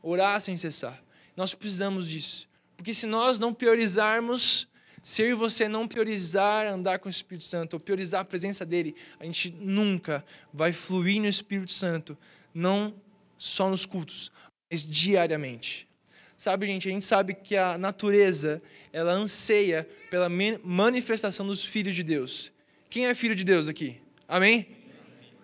[0.00, 1.02] Orar sem cessar.
[1.36, 2.48] Nós precisamos disso.
[2.76, 4.68] Porque se nós não priorizarmos,
[5.02, 8.64] se eu e você não priorizar andar com o Espírito Santo, ou priorizar a presença
[8.64, 12.16] dele, a gente nunca vai fluir no Espírito Santo,
[12.54, 12.94] não
[13.36, 14.30] só nos cultos,
[14.70, 15.88] mas diariamente.
[16.36, 22.04] Sabe, gente, a gente sabe que a natureza, ela anseia pela manifestação dos filhos de
[22.04, 22.52] Deus.
[22.88, 24.00] Quem é filho de Deus aqui?
[24.28, 24.77] Amém?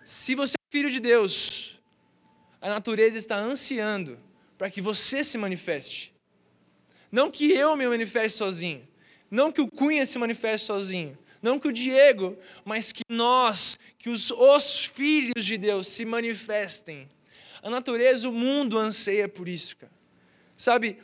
[0.05, 1.79] Se você é filho de Deus,
[2.61, 4.19] a natureza está ansiando
[4.55, 6.13] para que você se manifeste.
[7.11, 8.87] Não que eu me manifeste sozinho,
[9.31, 14.07] não que o Cunha se manifeste sozinho, não que o Diego, mas que nós, que
[14.07, 17.09] os, os filhos de Deus se manifestem
[17.63, 19.91] a natureza, o mundo anseia por isso, cara.
[20.55, 20.99] Sabe,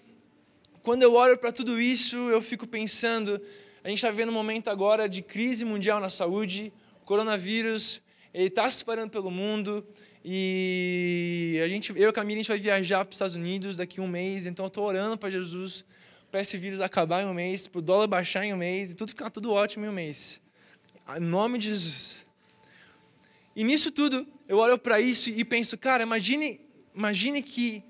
[0.84, 3.42] quando eu olho para tudo isso, eu fico pensando,
[3.84, 6.72] a gente está vivendo um momento agora de crise mundial na saúde,
[7.04, 8.00] coronavírus,
[8.34, 9.86] ele está se espalhando pelo mundo,
[10.24, 13.78] e a gente, eu e a Camila, a gente vai viajar para os Estados Unidos
[13.78, 15.84] daqui a um mês, então eu estou orando para Jesus,
[16.30, 18.96] para esse vírus acabar em um mês, para o dólar baixar em um mês, e
[18.96, 20.42] tudo ficar tudo ótimo em um mês.
[21.18, 22.26] Em nome de Jesus.
[23.56, 26.62] E nisso tudo, eu olho para isso e penso, cara, imagine,
[26.96, 27.84] imagine que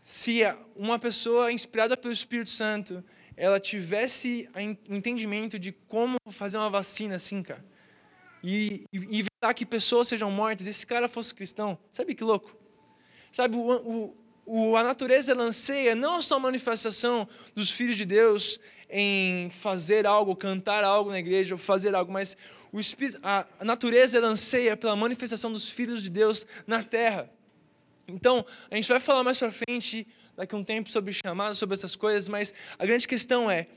[0.00, 0.40] se
[0.76, 3.04] uma pessoa inspirada pelo Espírito Santo,
[3.36, 4.48] ela tivesse
[4.88, 7.64] entendimento de como fazer uma vacina assim, cara,
[8.46, 12.54] e, evitar que pessoas sejam mortas, esse cara fosse cristão, sabe que louco?
[13.32, 18.60] Sabe, o, o, a natureza ela anseia não só a manifestação dos filhos de Deus
[18.90, 22.36] em fazer algo, cantar algo na igreja, ou fazer algo, mas
[22.70, 27.30] o espírito, a, natureza ela anseia pela manifestação dos filhos de Deus na terra.
[28.06, 31.72] Então, a gente vai falar mais para frente, daqui a um tempo, sobre chamado, sobre
[31.72, 33.68] essas coisas, mas a grande questão é: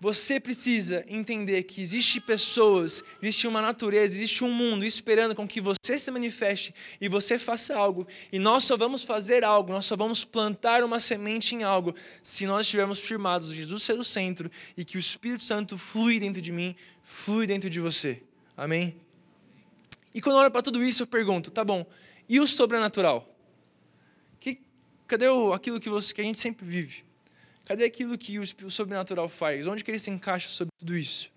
[0.00, 5.60] você precisa entender que existe pessoas, existe uma natureza, existe um mundo esperando com que
[5.60, 8.06] você se manifeste e você faça algo.
[8.30, 12.46] E nós só vamos fazer algo, nós só vamos plantar uma semente em algo se
[12.46, 16.52] nós estivermos firmados, Jesus ser o centro e que o Espírito Santo flui dentro de
[16.52, 18.22] mim, flui dentro de você.
[18.56, 18.94] Amém?
[20.14, 21.84] E quando eu olho para tudo isso, eu pergunto, tá bom,
[22.28, 23.28] e o sobrenatural?
[24.38, 24.60] Que,
[25.08, 27.07] cadê o, aquilo que, você, que a gente sempre vive?
[27.68, 29.66] Cadê aquilo que o sobrenatural faz?
[29.66, 31.30] Onde que ele se encaixa sobre tudo isso?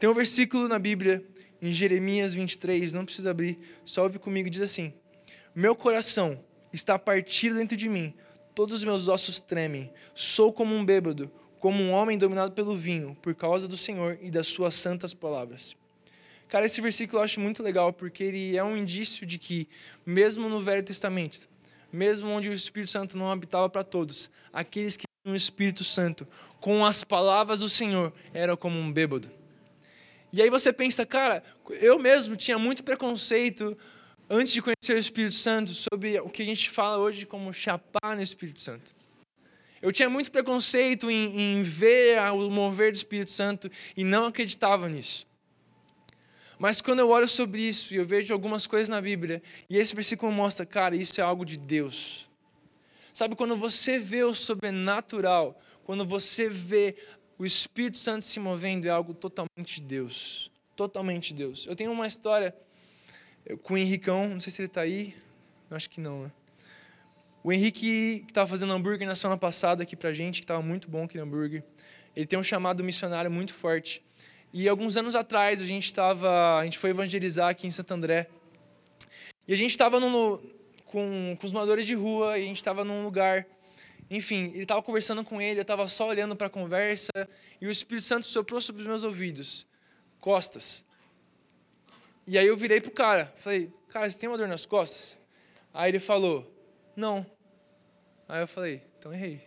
[0.00, 1.24] Tem um versículo na Bíblia,
[1.62, 4.92] em Jeremias 23, não precisa abrir, só ouve comigo, diz assim:
[5.54, 8.12] Meu coração está partido dentro de mim,
[8.52, 13.16] todos os meus ossos tremem, sou como um bêbado, como um homem dominado pelo vinho,
[13.22, 15.76] por causa do Senhor e das suas santas palavras.
[16.48, 19.68] Cara, esse versículo eu acho muito legal, porque ele é um indício de que,
[20.04, 21.48] mesmo no Velho Testamento,
[21.92, 26.26] mesmo onde o Espírito Santo não habitava para todos, aqueles que tinham o Espírito Santo,
[26.60, 29.30] com as palavras do Senhor, eram como um bêbado.
[30.32, 31.42] E aí você pensa, cara,
[31.80, 33.76] eu mesmo tinha muito preconceito
[34.28, 38.14] antes de conhecer o Espírito Santo sobre o que a gente fala hoje como chapar
[38.14, 38.94] no Espírito Santo.
[39.82, 44.88] Eu tinha muito preconceito em, em ver o mover do Espírito Santo e não acreditava
[44.88, 45.26] nisso.
[46.60, 49.94] Mas quando eu olho sobre isso e eu vejo algumas coisas na Bíblia, e esse
[49.94, 52.28] versículo mostra, cara, isso é algo de Deus.
[53.14, 56.96] Sabe, quando você vê o sobrenatural, quando você vê
[57.38, 60.50] o Espírito Santo se movendo, é algo totalmente de Deus.
[60.76, 61.64] Totalmente Deus.
[61.66, 62.54] Eu tenho uma história
[63.62, 65.16] com o Henricão, não sei se ele está aí,
[65.70, 66.32] acho que não, né?
[67.42, 70.90] O Henrique, que estava fazendo hambúrguer na semana passada aqui pra gente, que estava muito
[70.90, 71.64] bom aquele hambúrguer,
[72.14, 74.04] ele tem um chamado missionário muito forte.
[74.52, 78.28] E alguns anos atrás a gente estava, a gente foi evangelizar aqui em Santo André.
[79.46, 83.04] E a gente estava com, com os moradores de rua e a gente estava num
[83.04, 83.46] lugar.
[84.10, 87.12] Enfim, ele estava conversando com ele, eu estava só olhando para a conversa
[87.60, 89.68] e o Espírito Santo soprou sobre os meus ouvidos,
[90.20, 90.84] costas.
[92.26, 95.16] E aí eu virei pro cara, falei, cara, você tem uma dor nas costas?
[95.72, 96.52] Aí ele falou,
[96.96, 97.24] não.
[98.28, 99.42] Aí eu falei, então errei.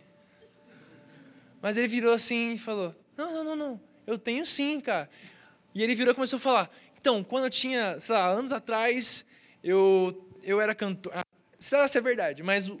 [1.60, 5.08] Mas ele virou assim e falou, não, não, não, não eu tenho sim, cara.
[5.74, 6.70] E ele virou e começou a falar.
[7.00, 9.26] Então, quando eu tinha, sei lá, anos atrás,
[9.62, 11.12] eu, eu era cantor.
[11.14, 11.24] Ah,
[11.58, 12.78] sei lá se é verdade, mas o,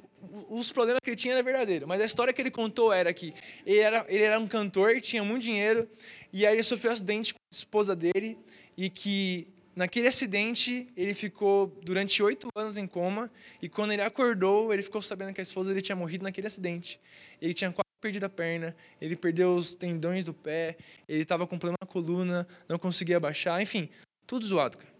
[0.48, 1.88] os problemas que ele tinha eram verdadeiros.
[1.88, 3.34] Mas a história que ele contou era que
[3.66, 5.88] ele era, ele era um cantor, tinha muito dinheiro,
[6.32, 8.38] e aí ele sofreu um acidente com a esposa dele,
[8.76, 14.72] e que naquele acidente ele ficou durante oito anos em coma, e quando ele acordou,
[14.72, 17.00] ele ficou sabendo que a esposa dele tinha morrido naquele acidente.
[17.40, 17.72] Ele tinha
[18.04, 20.76] perdido a perna, ele perdeu os tendões do pé,
[21.08, 23.88] ele estava com problema na coluna, não conseguia baixar, enfim,
[24.26, 24.92] tudo zoado, cara.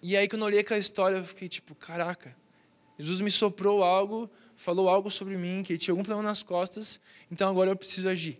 [0.00, 2.36] E aí, quando eu olhei aquela história, eu fiquei tipo, caraca,
[2.96, 7.00] Jesus me soprou algo, falou algo sobre mim, que ele tinha algum problema nas costas,
[7.32, 8.38] então agora eu preciso agir.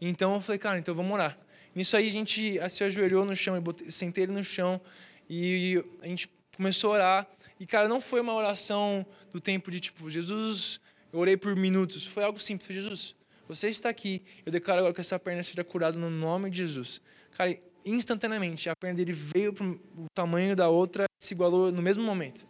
[0.00, 1.38] Então eu falei, cara, então vamos orar.
[1.74, 4.80] Nisso aí a gente se ajoelhou no chão, eu sentei ele no chão
[5.28, 7.28] e a gente começou a orar.
[7.60, 10.80] E, cara, não foi uma oração do tempo de tipo, Jesus
[11.12, 12.06] eu orei por minutos.
[12.06, 12.74] Foi algo simples.
[12.74, 13.14] Jesus,
[13.46, 14.22] você está aqui.
[14.46, 17.00] Eu declaro agora que essa perna seja curada no nome de Jesus.
[17.32, 22.02] Cara, instantaneamente, a perna dele veio para o tamanho da outra, se igualou no mesmo
[22.02, 22.46] momento.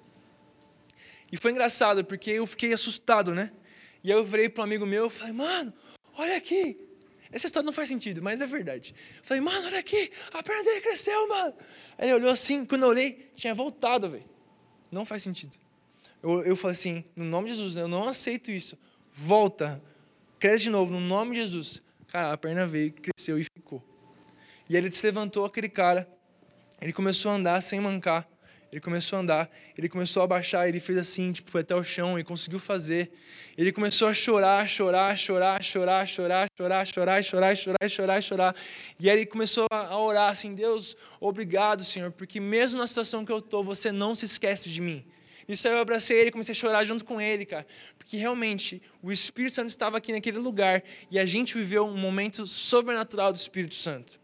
[1.30, 3.50] E foi engraçado, porque eu fiquei assustado, né?
[4.04, 5.72] E aí eu virei para um amigo meu e falei, mano,
[6.14, 6.78] olha aqui.
[7.30, 8.94] Essa história não faz sentido, mas é verdade.
[9.22, 11.54] Falei, mano, olha aqui, a perna dele cresceu, mano.
[11.96, 14.24] Aí ele olhou assim, quando eu olhei, tinha voltado, velho.
[14.90, 15.56] Não faz sentido
[16.22, 18.78] eu, eu falei assim, no nome de Jesus, eu não aceito isso.
[19.10, 19.82] Volta,
[20.38, 21.82] cresce de novo, no nome de Jesus.
[22.06, 23.82] Cara, a perna veio, cresceu e ficou.
[24.68, 26.08] E ele se levantou, aquele cara,
[26.80, 28.28] ele começou a andar sem mancar.
[28.72, 31.84] Ele começou a andar, ele começou a baixar, ele fez assim, tipo, foi até o
[31.84, 33.12] chão e conseguiu fazer.
[33.58, 38.56] Ele começou a chorar, chorar, chorar, chorar, chorar, chorar, chorar, chorar, chorar, chorar, chorar.
[38.98, 43.32] E aí ele começou a orar assim: Deus, obrigado, Senhor, porque mesmo na situação que
[43.32, 45.04] eu estou, você não se esquece de mim.
[45.48, 47.66] Isso aí eu abracei ele, comecei a chorar junto com ele, cara.
[47.98, 52.46] Porque realmente o Espírito Santo estava aqui naquele lugar e a gente viveu um momento
[52.46, 54.20] sobrenatural do Espírito Santo.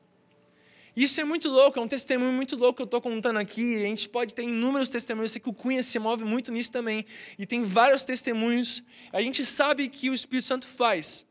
[0.96, 3.76] Isso é muito louco, é um testemunho muito louco que eu estou contando aqui.
[3.76, 5.30] A gente pode ter inúmeros testemunhos.
[5.30, 7.06] Eu sei que o Cunha se move muito nisso também.
[7.38, 8.82] E tem vários testemunhos.
[9.12, 11.24] A gente sabe que o Espírito Santo faz.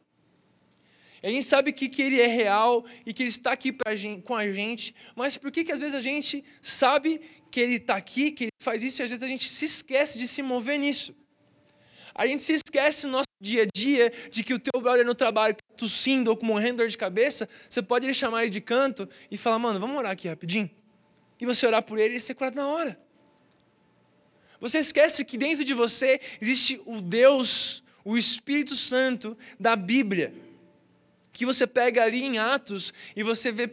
[1.21, 4.36] A gente sabe que, que ele é real e que ele está aqui gente, com
[4.36, 7.19] a gente, mas por que, que às vezes a gente sabe
[7.51, 10.17] que ele está aqui, que ele faz isso, e às vezes a gente se esquece
[10.17, 11.15] de se mover nisso?
[12.13, 15.13] A gente se esquece no nosso dia a dia de que o teu brother no
[15.13, 18.60] trabalho está tossindo ou com morrendo dor de cabeça, você pode ele chamar ele de
[18.60, 20.69] canto e falar, mano, vamos orar aqui rapidinho.
[21.39, 22.99] E você orar por ele e ser curado na hora.
[24.60, 30.33] Você esquece que dentro de você existe o Deus, o Espírito Santo da Bíblia
[31.31, 33.69] Que você pega ali em Atos e você vê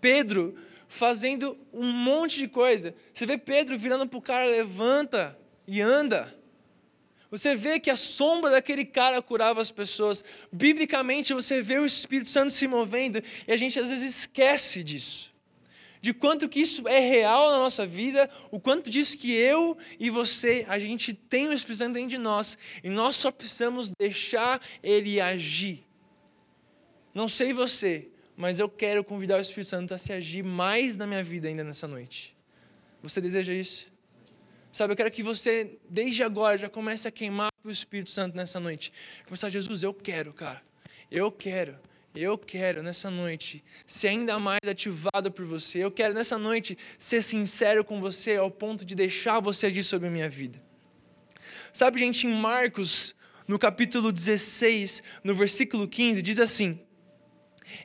[0.00, 0.54] Pedro
[0.88, 2.94] fazendo um monte de coisa.
[3.12, 6.34] Você vê Pedro virando para o cara, levanta e anda.
[7.30, 10.24] Você vê que a sombra daquele cara curava as pessoas.
[10.52, 15.34] Biblicamente, você vê o Espírito Santo se movendo e a gente às vezes esquece disso.
[16.00, 20.08] De quanto que isso é real na nossa vida, o quanto disso que eu e
[20.08, 24.60] você, a gente tem o Espírito Santo dentro de nós e nós só precisamos deixar
[24.82, 25.84] ele agir.
[27.12, 31.06] Não sei você, mas eu quero convidar o Espírito Santo a se agir mais na
[31.06, 32.36] minha vida ainda nessa noite.
[33.02, 33.92] Você deseja isso?
[34.70, 38.60] Sabe, eu quero que você, desde agora, já comece a queimar o Espírito Santo nessa
[38.60, 38.92] noite.
[39.24, 40.62] Começar, Jesus, eu quero, cara.
[41.10, 41.78] Eu quero.
[42.14, 45.78] Eu quero nessa noite ser ainda mais ativado por você.
[45.78, 50.08] Eu quero nessa noite ser sincero com você ao ponto de deixar você agir sobre
[50.08, 50.62] a minha vida.
[51.72, 53.14] Sabe, gente, em Marcos,
[53.46, 56.80] no capítulo 16, no versículo 15, diz assim: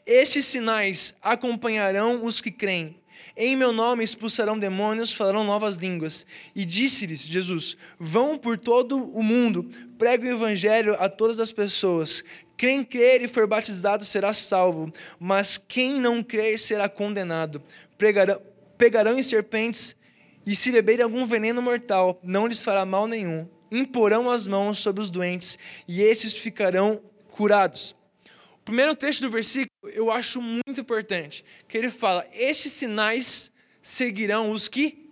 [0.06, 3.02] Estes sinais acompanharão os que creem.
[3.36, 6.26] Em meu nome expulsarão demônios, falarão novas línguas.
[6.56, 12.24] E disse-lhes Jesus: Vão por todo o mundo, preguem o evangelho a todas as pessoas.
[12.58, 17.62] Quem crer e for batizado será salvo, mas quem não crer será condenado.
[17.98, 18.42] Pregarão,
[18.78, 19.96] pegarão em serpentes
[20.46, 23.48] e se beberem algum veneno mortal, não lhes fará mal nenhum.
[23.72, 27.96] Imporão as mãos sobre os doentes e esses ficarão curados.
[28.62, 34.52] O primeiro trecho do versículo eu acho muito importante, que ele fala: Estes sinais seguirão
[34.52, 35.10] os que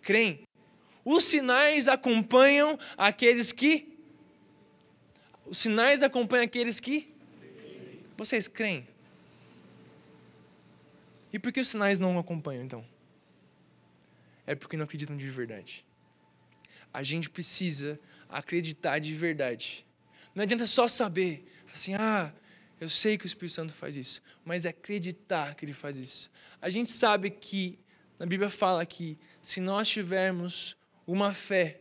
[0.00, 0.42] creem.
[1.04, 3.98] Os sinais acompanham aqueles que.
[5.44, 7.12] Os sinais acompanham aqueles que.
[8.16, 8.88] Vocês creem?
[11.32, 12.84] E por que os sinais não acompanham, então?
[14.46, 15.84] É porque não acreditam de verdade.
[16.92, 19.86] A gente precisa acreditar de verdade.
[20.34, 22.32] Não adianta só saber, assim, ah,
[22.80, 26.30] eu sei que o Espírito Santo faz isso, mas é acreditar que ele faz isso.
[26.62, 27.78] A gente sabe que,
[28.18, 31.80] na Bíblia fala que, se nós tivermos uma fé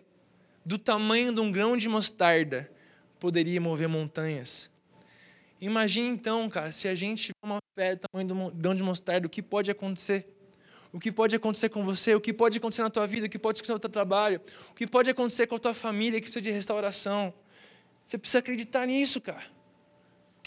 [0.66, 2.70] do tamanho de um grão de mostarda,
[3.18, 4.70] poderia mover montanhas.
[5.62, 8.84] Imagine então, cara, se a gente tiver uma fé do tamanho de um grão de
[8.84, 10.36] mostarda, o que pode acontecer?
[10.92, 12.16] O que pode acontecer com você?
[12.16, 13.28] O que pode acontecer na tua vida?
[13.28, 14.42] O que pode acontecer no teu trabalho?
[14.72, 17.34] O que pode acontecer com a tua família que precisa de restauração?
[18.06, 19.59] Você precisa acreditar nisso, cara.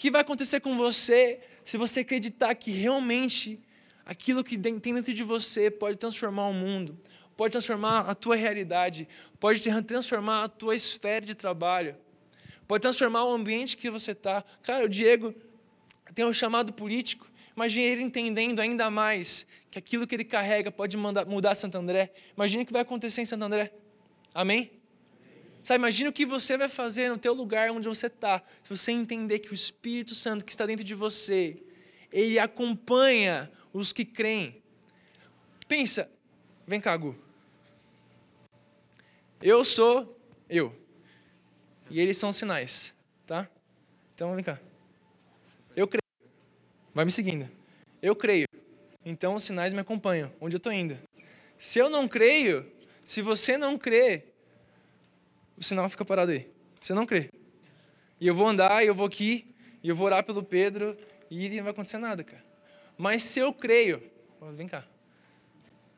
[0.03, 3.61] Que vai acontecer com você se você acreditar que realmente
[4.05, 6.99] aquilo que tem dentro de você pode transformar o mundo,
[7.37, 9.07] pode transformar a tua realidade,
[9.39, 11.95] pode transformar a tua esfera de trabalho,
[12.67, 14.45] pode transformar o ambiente que você está.
[14.65, 15.33] Cara, o Diego
[16.13, 17.31] tem um chamado político.
[17.57, 22.13] Imagine ele entendendo ainda mais que aquilo que ele carrega pode mudar Santo André.
[22.37, 23.73] Imagine o que vai acontecer em Santo André.
[24.35, 24.82] Amém?
[25.63, 28.91] Sabe, imagina o que você vai fazer no teu lugar onde você está, se você
[28.91, 31.63] entender que o Espírito Santo que está dentro de você,
[32.13, 34.61] ele acompanha os que creem.
[35.69, 36.11] Pensa,
[36.67, 37.17] vem cá, Gu.
[39.41, 40.77] Eu sou eu.
[41.89, 42.95] E eles são sinais,
[43.27, 43.49] tá?
[44.15, 44.61] Então vem cá.
[45.77, 46.03] Eu creio.
[46.93, 47.49] Vai me seguindo.
[48.01, 48.47] Eu creio.
[49.05, 50.99] Então os sinais me acompanham, onde eu estou indo.
[51.57, 52.71] Se eu não creio,
[53.05, 54.32] se você não crê,
[55.57, 56.49] o sinal fica parado aí.
[56.81, 57.31] Você não crê.
[58.21, 60.97] E eu vou andar, e eu vou aqui, e eu vou orar pelo Pedro,
[61.31, 62.45] e não vai acontecer nada, cara.
[62.97, 64.03] Mas se eu creio,
[64.55, 64.85] vem cá,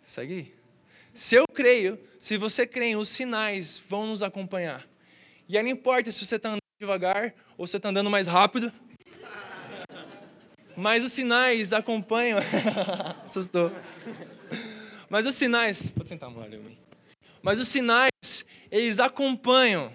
[0.02, 0.54] segue aí.
[1.12, 4.86] Se eu creio, se você crê, os sinais vão nos acompanhar.
[5.48, 8.26] E aí não importa se você está andando devagar ou se você está andando mais
[8.26, 8.72] rápido.
[10.76, 12.38] Mas os sinais acompanham.
[13.24, 13.70] Assustou.
[15.08, 15.88] Mas os sinais.
[15.88, 16.76] Pode sentar, Mário.
[17.42, 18.33] Mas os sinais,
[18.74, 19.92] eles acompanham.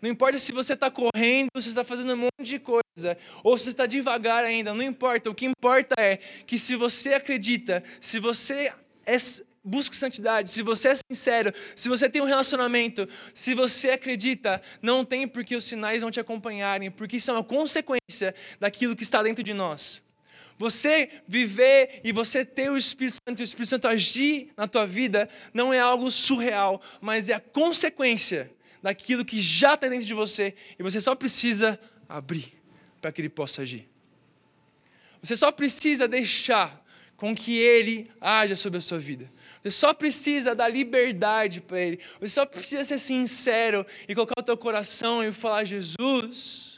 [0.00, 3.56] Não importa se você está correndo, se você está fazendo um monte de coisa, ou
[3.56, 5.30] se você está devagar ainda, não importa.
[5.30, 8.72] O que importa é que se você acredita, se você
[9.06, 9.16] é,
[9.64, 15.04] busca santidade, se você é sincero, se você tem um relacionamento, se você acredita, não
[15.04, 19.04] tem por que os sinais não te acompanharem, porque isso é uma consequência daquilo que
[19.04, 20.02] está dentro de nós.
[20.58, 24.86] Você viver e você ter o Espírito Santo e o Espírito Santo agir na tua
[24.86, 28.50] vida não é algo surreal, mas é a consequência
[28.82, 31.78] daquilo que já está dentro de você e você só precisa
[32.08, 32.54] abrir
[33.00, 33.88] para que ele possa agir.
[35.22, 36.82] Você só precisa deixar
[37.16, 39.30] com que ele haja sobre a sua vida.
[39.62, 42.00] Você só precisa dar liberdade para ele.
[42.20, 46.71] Você só precisa ser sincero e colocar o teu coração e falar: Jesus,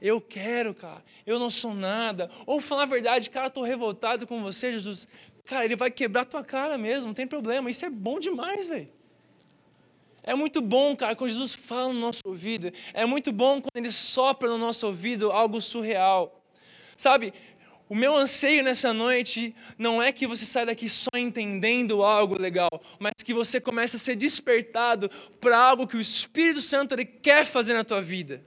[0.00, 1.04] eu quero, cara.
[1.26, 2.30] Eu não sou nada.
[2.46, 5.08] Ou falar a verdade, cara, estou revoltado com você, Jesus.
[5.44, 7.70] Cara, ele vai quebrar tua cara mesmo, não tem problema.
[7.70, 8.88] Isso é bom demais, velho.
[10.22, 12.70] É muito bom, cara, quando Jesus fala no nosso ouvido.
[12.92, 16.44] É muito bom quando ele sopra no nosso ouvido algo surreal.
[16.96, 17.32] Sabe,
[17.88, 22.68] o meu anseio nessa noite não é que você saia daqui só entendendo algo legal,
[22.98, 27.46] mas que você comece a ser despertado para algo que o Espírito Santo ele quer
[27.46, 28.44] fazer na tua vida.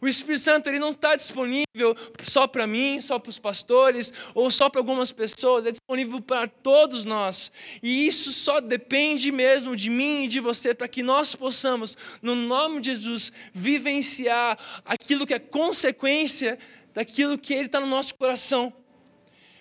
[0.00, 4.50] O Espírito Santo ele não está disponível só para mim, só para os pastores ou
[4.50, 7.50] só para algumas pessoas, é disponível para todos nós.
[7.82, 12.34] E isso só depende mesmo de mim e de você para que nós possamos, no
[12.34, 16.58] nome de Jesus, vivenciar aquilo que é consequência
[16.94, 18.72] daquilo que Ele está no nosso coração.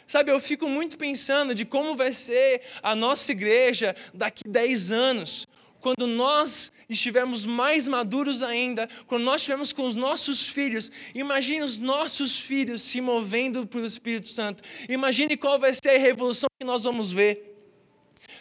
[0.05, 5.45] Sabe, eu fico muito pensando de como vai ser a nossa igreja daqui 10 anos,
[5.81, 10.91] quando nós estivermos mais maduros ainda, quando nós estivermos com os nossos filhos.
[11.13, 14.63] Imagine os nossos filhos se movendo pelo Espírito Santo.
[14.87, 17.56] Imagine qual vai ser a revolução que nós vamos ver.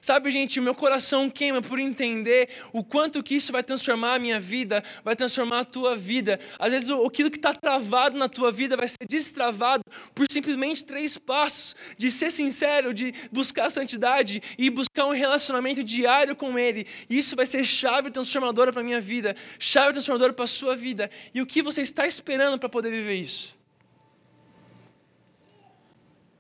[0.07, 4.19] Sabe, gente, o meu coração queima por entender o quanto que isso vai transformar a
[4.21, 6.39] minha vida, vai transformar a tua vida.
[6.61, 9.83] Às vezes, aquilo que está travado na tua vida vai ser destravado
[10.15, 15.83] por simplesmente três passos: de ser sincero, de buscar a santidade e buscar um relacionamento
[15.83, 16.87] diário com Ele.
[17.11, 20.77] E isso vai ser chave transformadora para a minha vida, chave transformadora para a sua
[20.77, 21.11] vida.
[21.35, 23.59] E o que você está esperando para poder viver isso?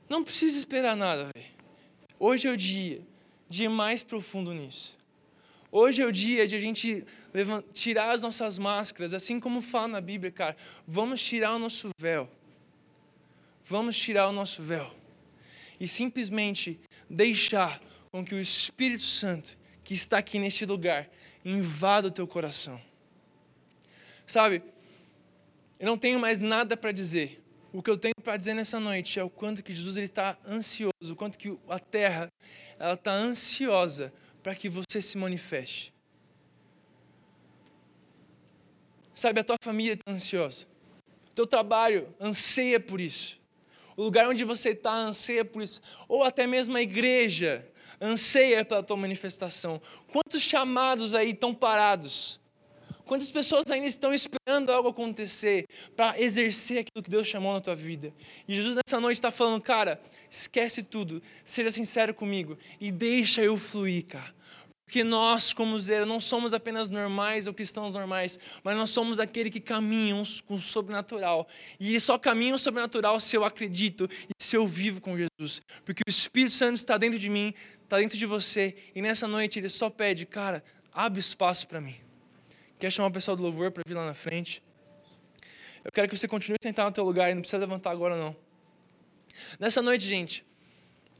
[0.08, 1.46] Não precisa esperar nada, velho.
[2.16, 3.15] Hoje é o dia
[3.48, 4.96] de ir mais profundo nisso.
[5.70, 7.04] Hoje é o dia de a gente
[7.72, 10.56] tirar as nossas máscaras, assim como fala na Bíblia, cara.
[10.86, 12.30] Vamos tirar o nosso véu.
[13.64, 14.92] Vamos tirar o nosso véu.
[15.78, 16.80] E simplesmente
[17.10, 17.80] deixar
[18.10, 21.10] com que o Espírito Santo, que está aqui neste lugar,
[21.44, 22.80] invada o teu coração.
[24.26, 24.62] Sabe,
[25.78, 27.42] eu não tenho mais nada para dizer.
[27.76, 31.12] O que eu tenho para dizer nessa noite é o quanto que Jesus está ansioso,
[31.12, 32.32] o quanto que a terra
[32.78, 34.10] ela está ansiosa
[34.42, 35.92] para que você se manifeste.
[39.12, 40.64] Sabe, a tua família está ansiosa.
[41.30, 43.38] O teu trabalho anseia por isso.
[43.94, 45.82] O lugar onde você está anseia por isso.
[46.08, 47.70] Ou até mesmo a igreja
[48.00, 49.82] anseia pela tua manifestação.
[50.10, 52.40] Quantos chamados aí estão parados?
[53.06, 57.76] Quantas pessoas ainda estão esperando algo acontecer para exercer aquilo que Deus chamou na tua
[57.76, 58.12] vida?
[58.48, 63.56] E Jesus nessa noite está falando, cara, esquece tudo, seja sincero comigo e deixa eu
[63.56, 64.34] fluir, cara.
[64.84, 69.50] Porque nós, como zero, não somos apenas normais ou cristãos normais, mas nós somos aquele
[69.50, 71.46] que caminham com o sobrenatural.
[71.78, 75.62] E só caminho sobrenatural se eu acredito e se eu vivo com Jesus.
[75.84, 77.54] Porque o Espírito Santo está dentro de mim,
[77.84, 82.05] está dentro de você, e nessa noite ele só pede, cara, abre espaço para mim.
[82.78, 84.62] Quer chamar o pessoal do louvor para vir lá na frente?
[85.82, 88.36] Eu quero que você continue sentado no teu lugar e não precisa levantar agora não.
[89.58, 90.44] Nessa noite, gente,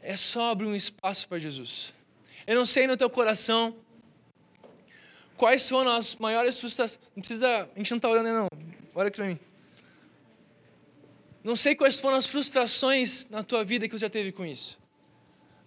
[0.02, 1.94] é só abrir um espaço para Jesus.
[2.46, 3.76] Eu não sei no teu coração
[5.36, 7.00] quais foram as maiores frustrações.
[7.14, 8.48] Não precisa, a gente não está olhando não.
[8.94, 9.38] Olha aqui para mim.
[11.42, 14.78] Não sei quais foram as frustrações na tua vida que você já teve com isso.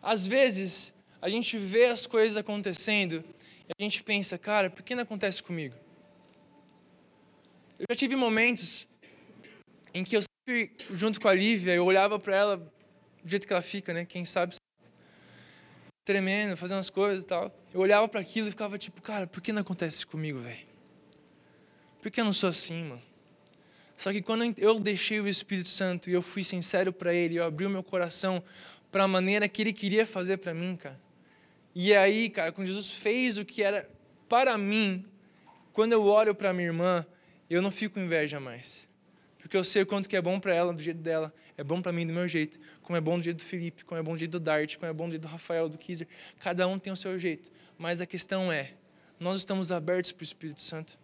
[0.02, 3.24] Às vezes, a gente vê as coisas acontecendo
[3.78, 5.76] a gente pensa, cara, por que não acontece comigo?
[7.78, 8.88] Eu já tive momentos
[9.94, 13.54] em que eu sempre, junto com a Lívia, eu olhava para ela do jeito que
[13.54, 14.06] ela fica, né?
[14.06, 14.56] Quem sabe
[16.06, 17.56] tremendo, fazendo as coisas e tal.
[17.72, 20.68] Eu olhava para aquilo e ficava tipo, cara, por que não acontece comigo, velho?
[22.02, 23.02] Por que eu não sou assim, mano?
[23.96, 27.44] Só que quando eu deixei o Espírito Santo e eu fui sincero para ele, eu
[27.44, 28.42] abri o meu coração
[28.92, 31.00] para a maneira que ele queria fazer para mim, cara.
[31.82, 33.90] E aí, cara, quando Jesus fez o que era
[34.28, 35.06] para mim,
[35.72, 37.06] quando eu olho para minha irmã,
[37.50, 38.86] eu não fico com inveja mais.
[39.38, 41.82] Porque eu sei o quanto que é bom para ela do jeito dela, é bom
[41.82, 44.12] para mim do meu jeito, como é bom do jeito do Felipe, como é bom
[44.12, 46.06] do jeito do Dart, como é bom do jeito do Rafael, do Kizer.
[46.38, 47.50] Cada um tem o seu jeito.
[47.78, 48.74] Mas a questão é,
[49.18, 51.00] nós estamos abertos para o Espírito Santo.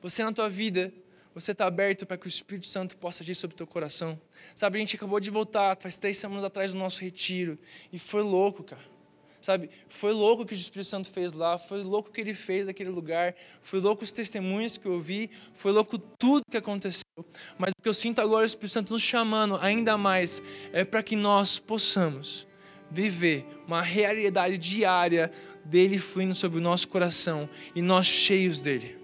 [0.00, 0.94] Você na tua vida,
[1.34, 4.20] você está aberto para que o Espírito Santo possa agir sobre o teu coração.
[4.54, 7.58] Sabe, a gente acabou de voltar, faz três semanas atrás do nosso retiro,
[7.92, 8.91] e foi louco, cara.
[9.42, 12.32] Sabe, foi louco o que o Espírito Santo fez lá, foi louco o que ele
[12.32, 17.02] fez naquele lugar, foi louco os testemunhos que eu vi, foi louco tudo que aconteceu.
[17.58, 20.40] Mas o que eu sinto agora, o Espírito Santo nos chamando ainda mais,
[20.72, 22.46] é para que nós possamos
[22.88, 25.32] viver uma realidade diária
[25.64, 28.96] dele fluindo sobre o nosso coração e nós cheios dele.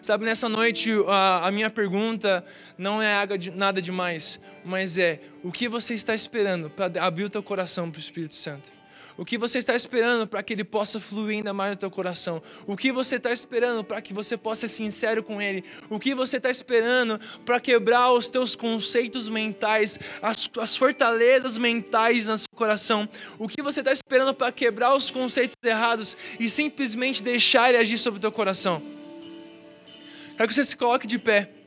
[0.00, 2.42] Sabe, nessa noite a, a minha pergunta
[2.78, 3.14] não é
[3.54, 7.98] nada demais, mas é o que você está esperando para abrir o teu coração para
[7.98, 8.79] o Espírito Santo?
[9.20, 12.42] O que você está esperando para que ele possa fluir ainda mais no teu coração?
[12.66, 15.62] O que você está esperando para que você possa ser sincero com ele?
[15.90, 22.28] O que você está esperando para quebrar os teus conceitos mentais, as, as fortalezas mentais
[22.28, 23.06] no seu coração?
[23.38, 27.98] O que você está esperando para quebrar os conceitos errados e simplesmente deixar ele agir
[27.98, 28.82] sobre o teu coração?
[30.34, 31.59] Quero que você se coloque de pé.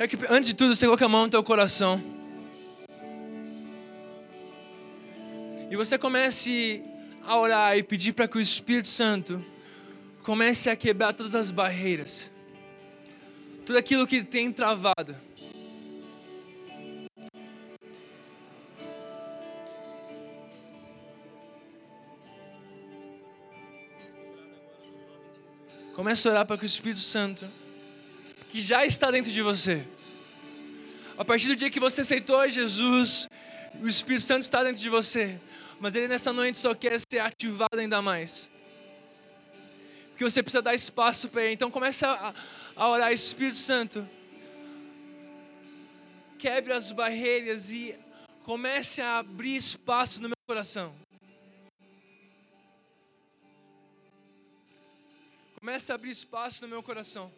[0.00, 2.02] Quero que, antes de tudo, você coloque a mão no teu coração.
[5.70, 6.82] E você comece
[7.22, 9.44] a orar e pedir para que o Espírito Santo
[10.22, 12.30] comece a quebrar todas as barreiras.
[13.66, 15.14] Tudo aquilo que tem travado.
[25.94, 27.44] Comece a orar para que o Espírito Santo,
[28.50, 29.86] que já está dentro de você,
[31.16, 33.28] a partir do dia que você aceitou Jesus,
[33.80, 35.38] o Espírito Santo está dentro de você,
[35.78, 38.50] mas ele nessa noite só quer ser ativado ainda mais.
[40.10, 41.54] Porque você precisa dar espaço para ele.
[41.54, 42.34] Então comece a,
[42.76, 44.06] a orar, Espírito Santo.
[46.38, 47.94] Quebre as barreiras e
[48.44, 50.94] comece a abrir espaço no meu coração.
[55.58, 57.30] Comece a abrir espaço no meu coração.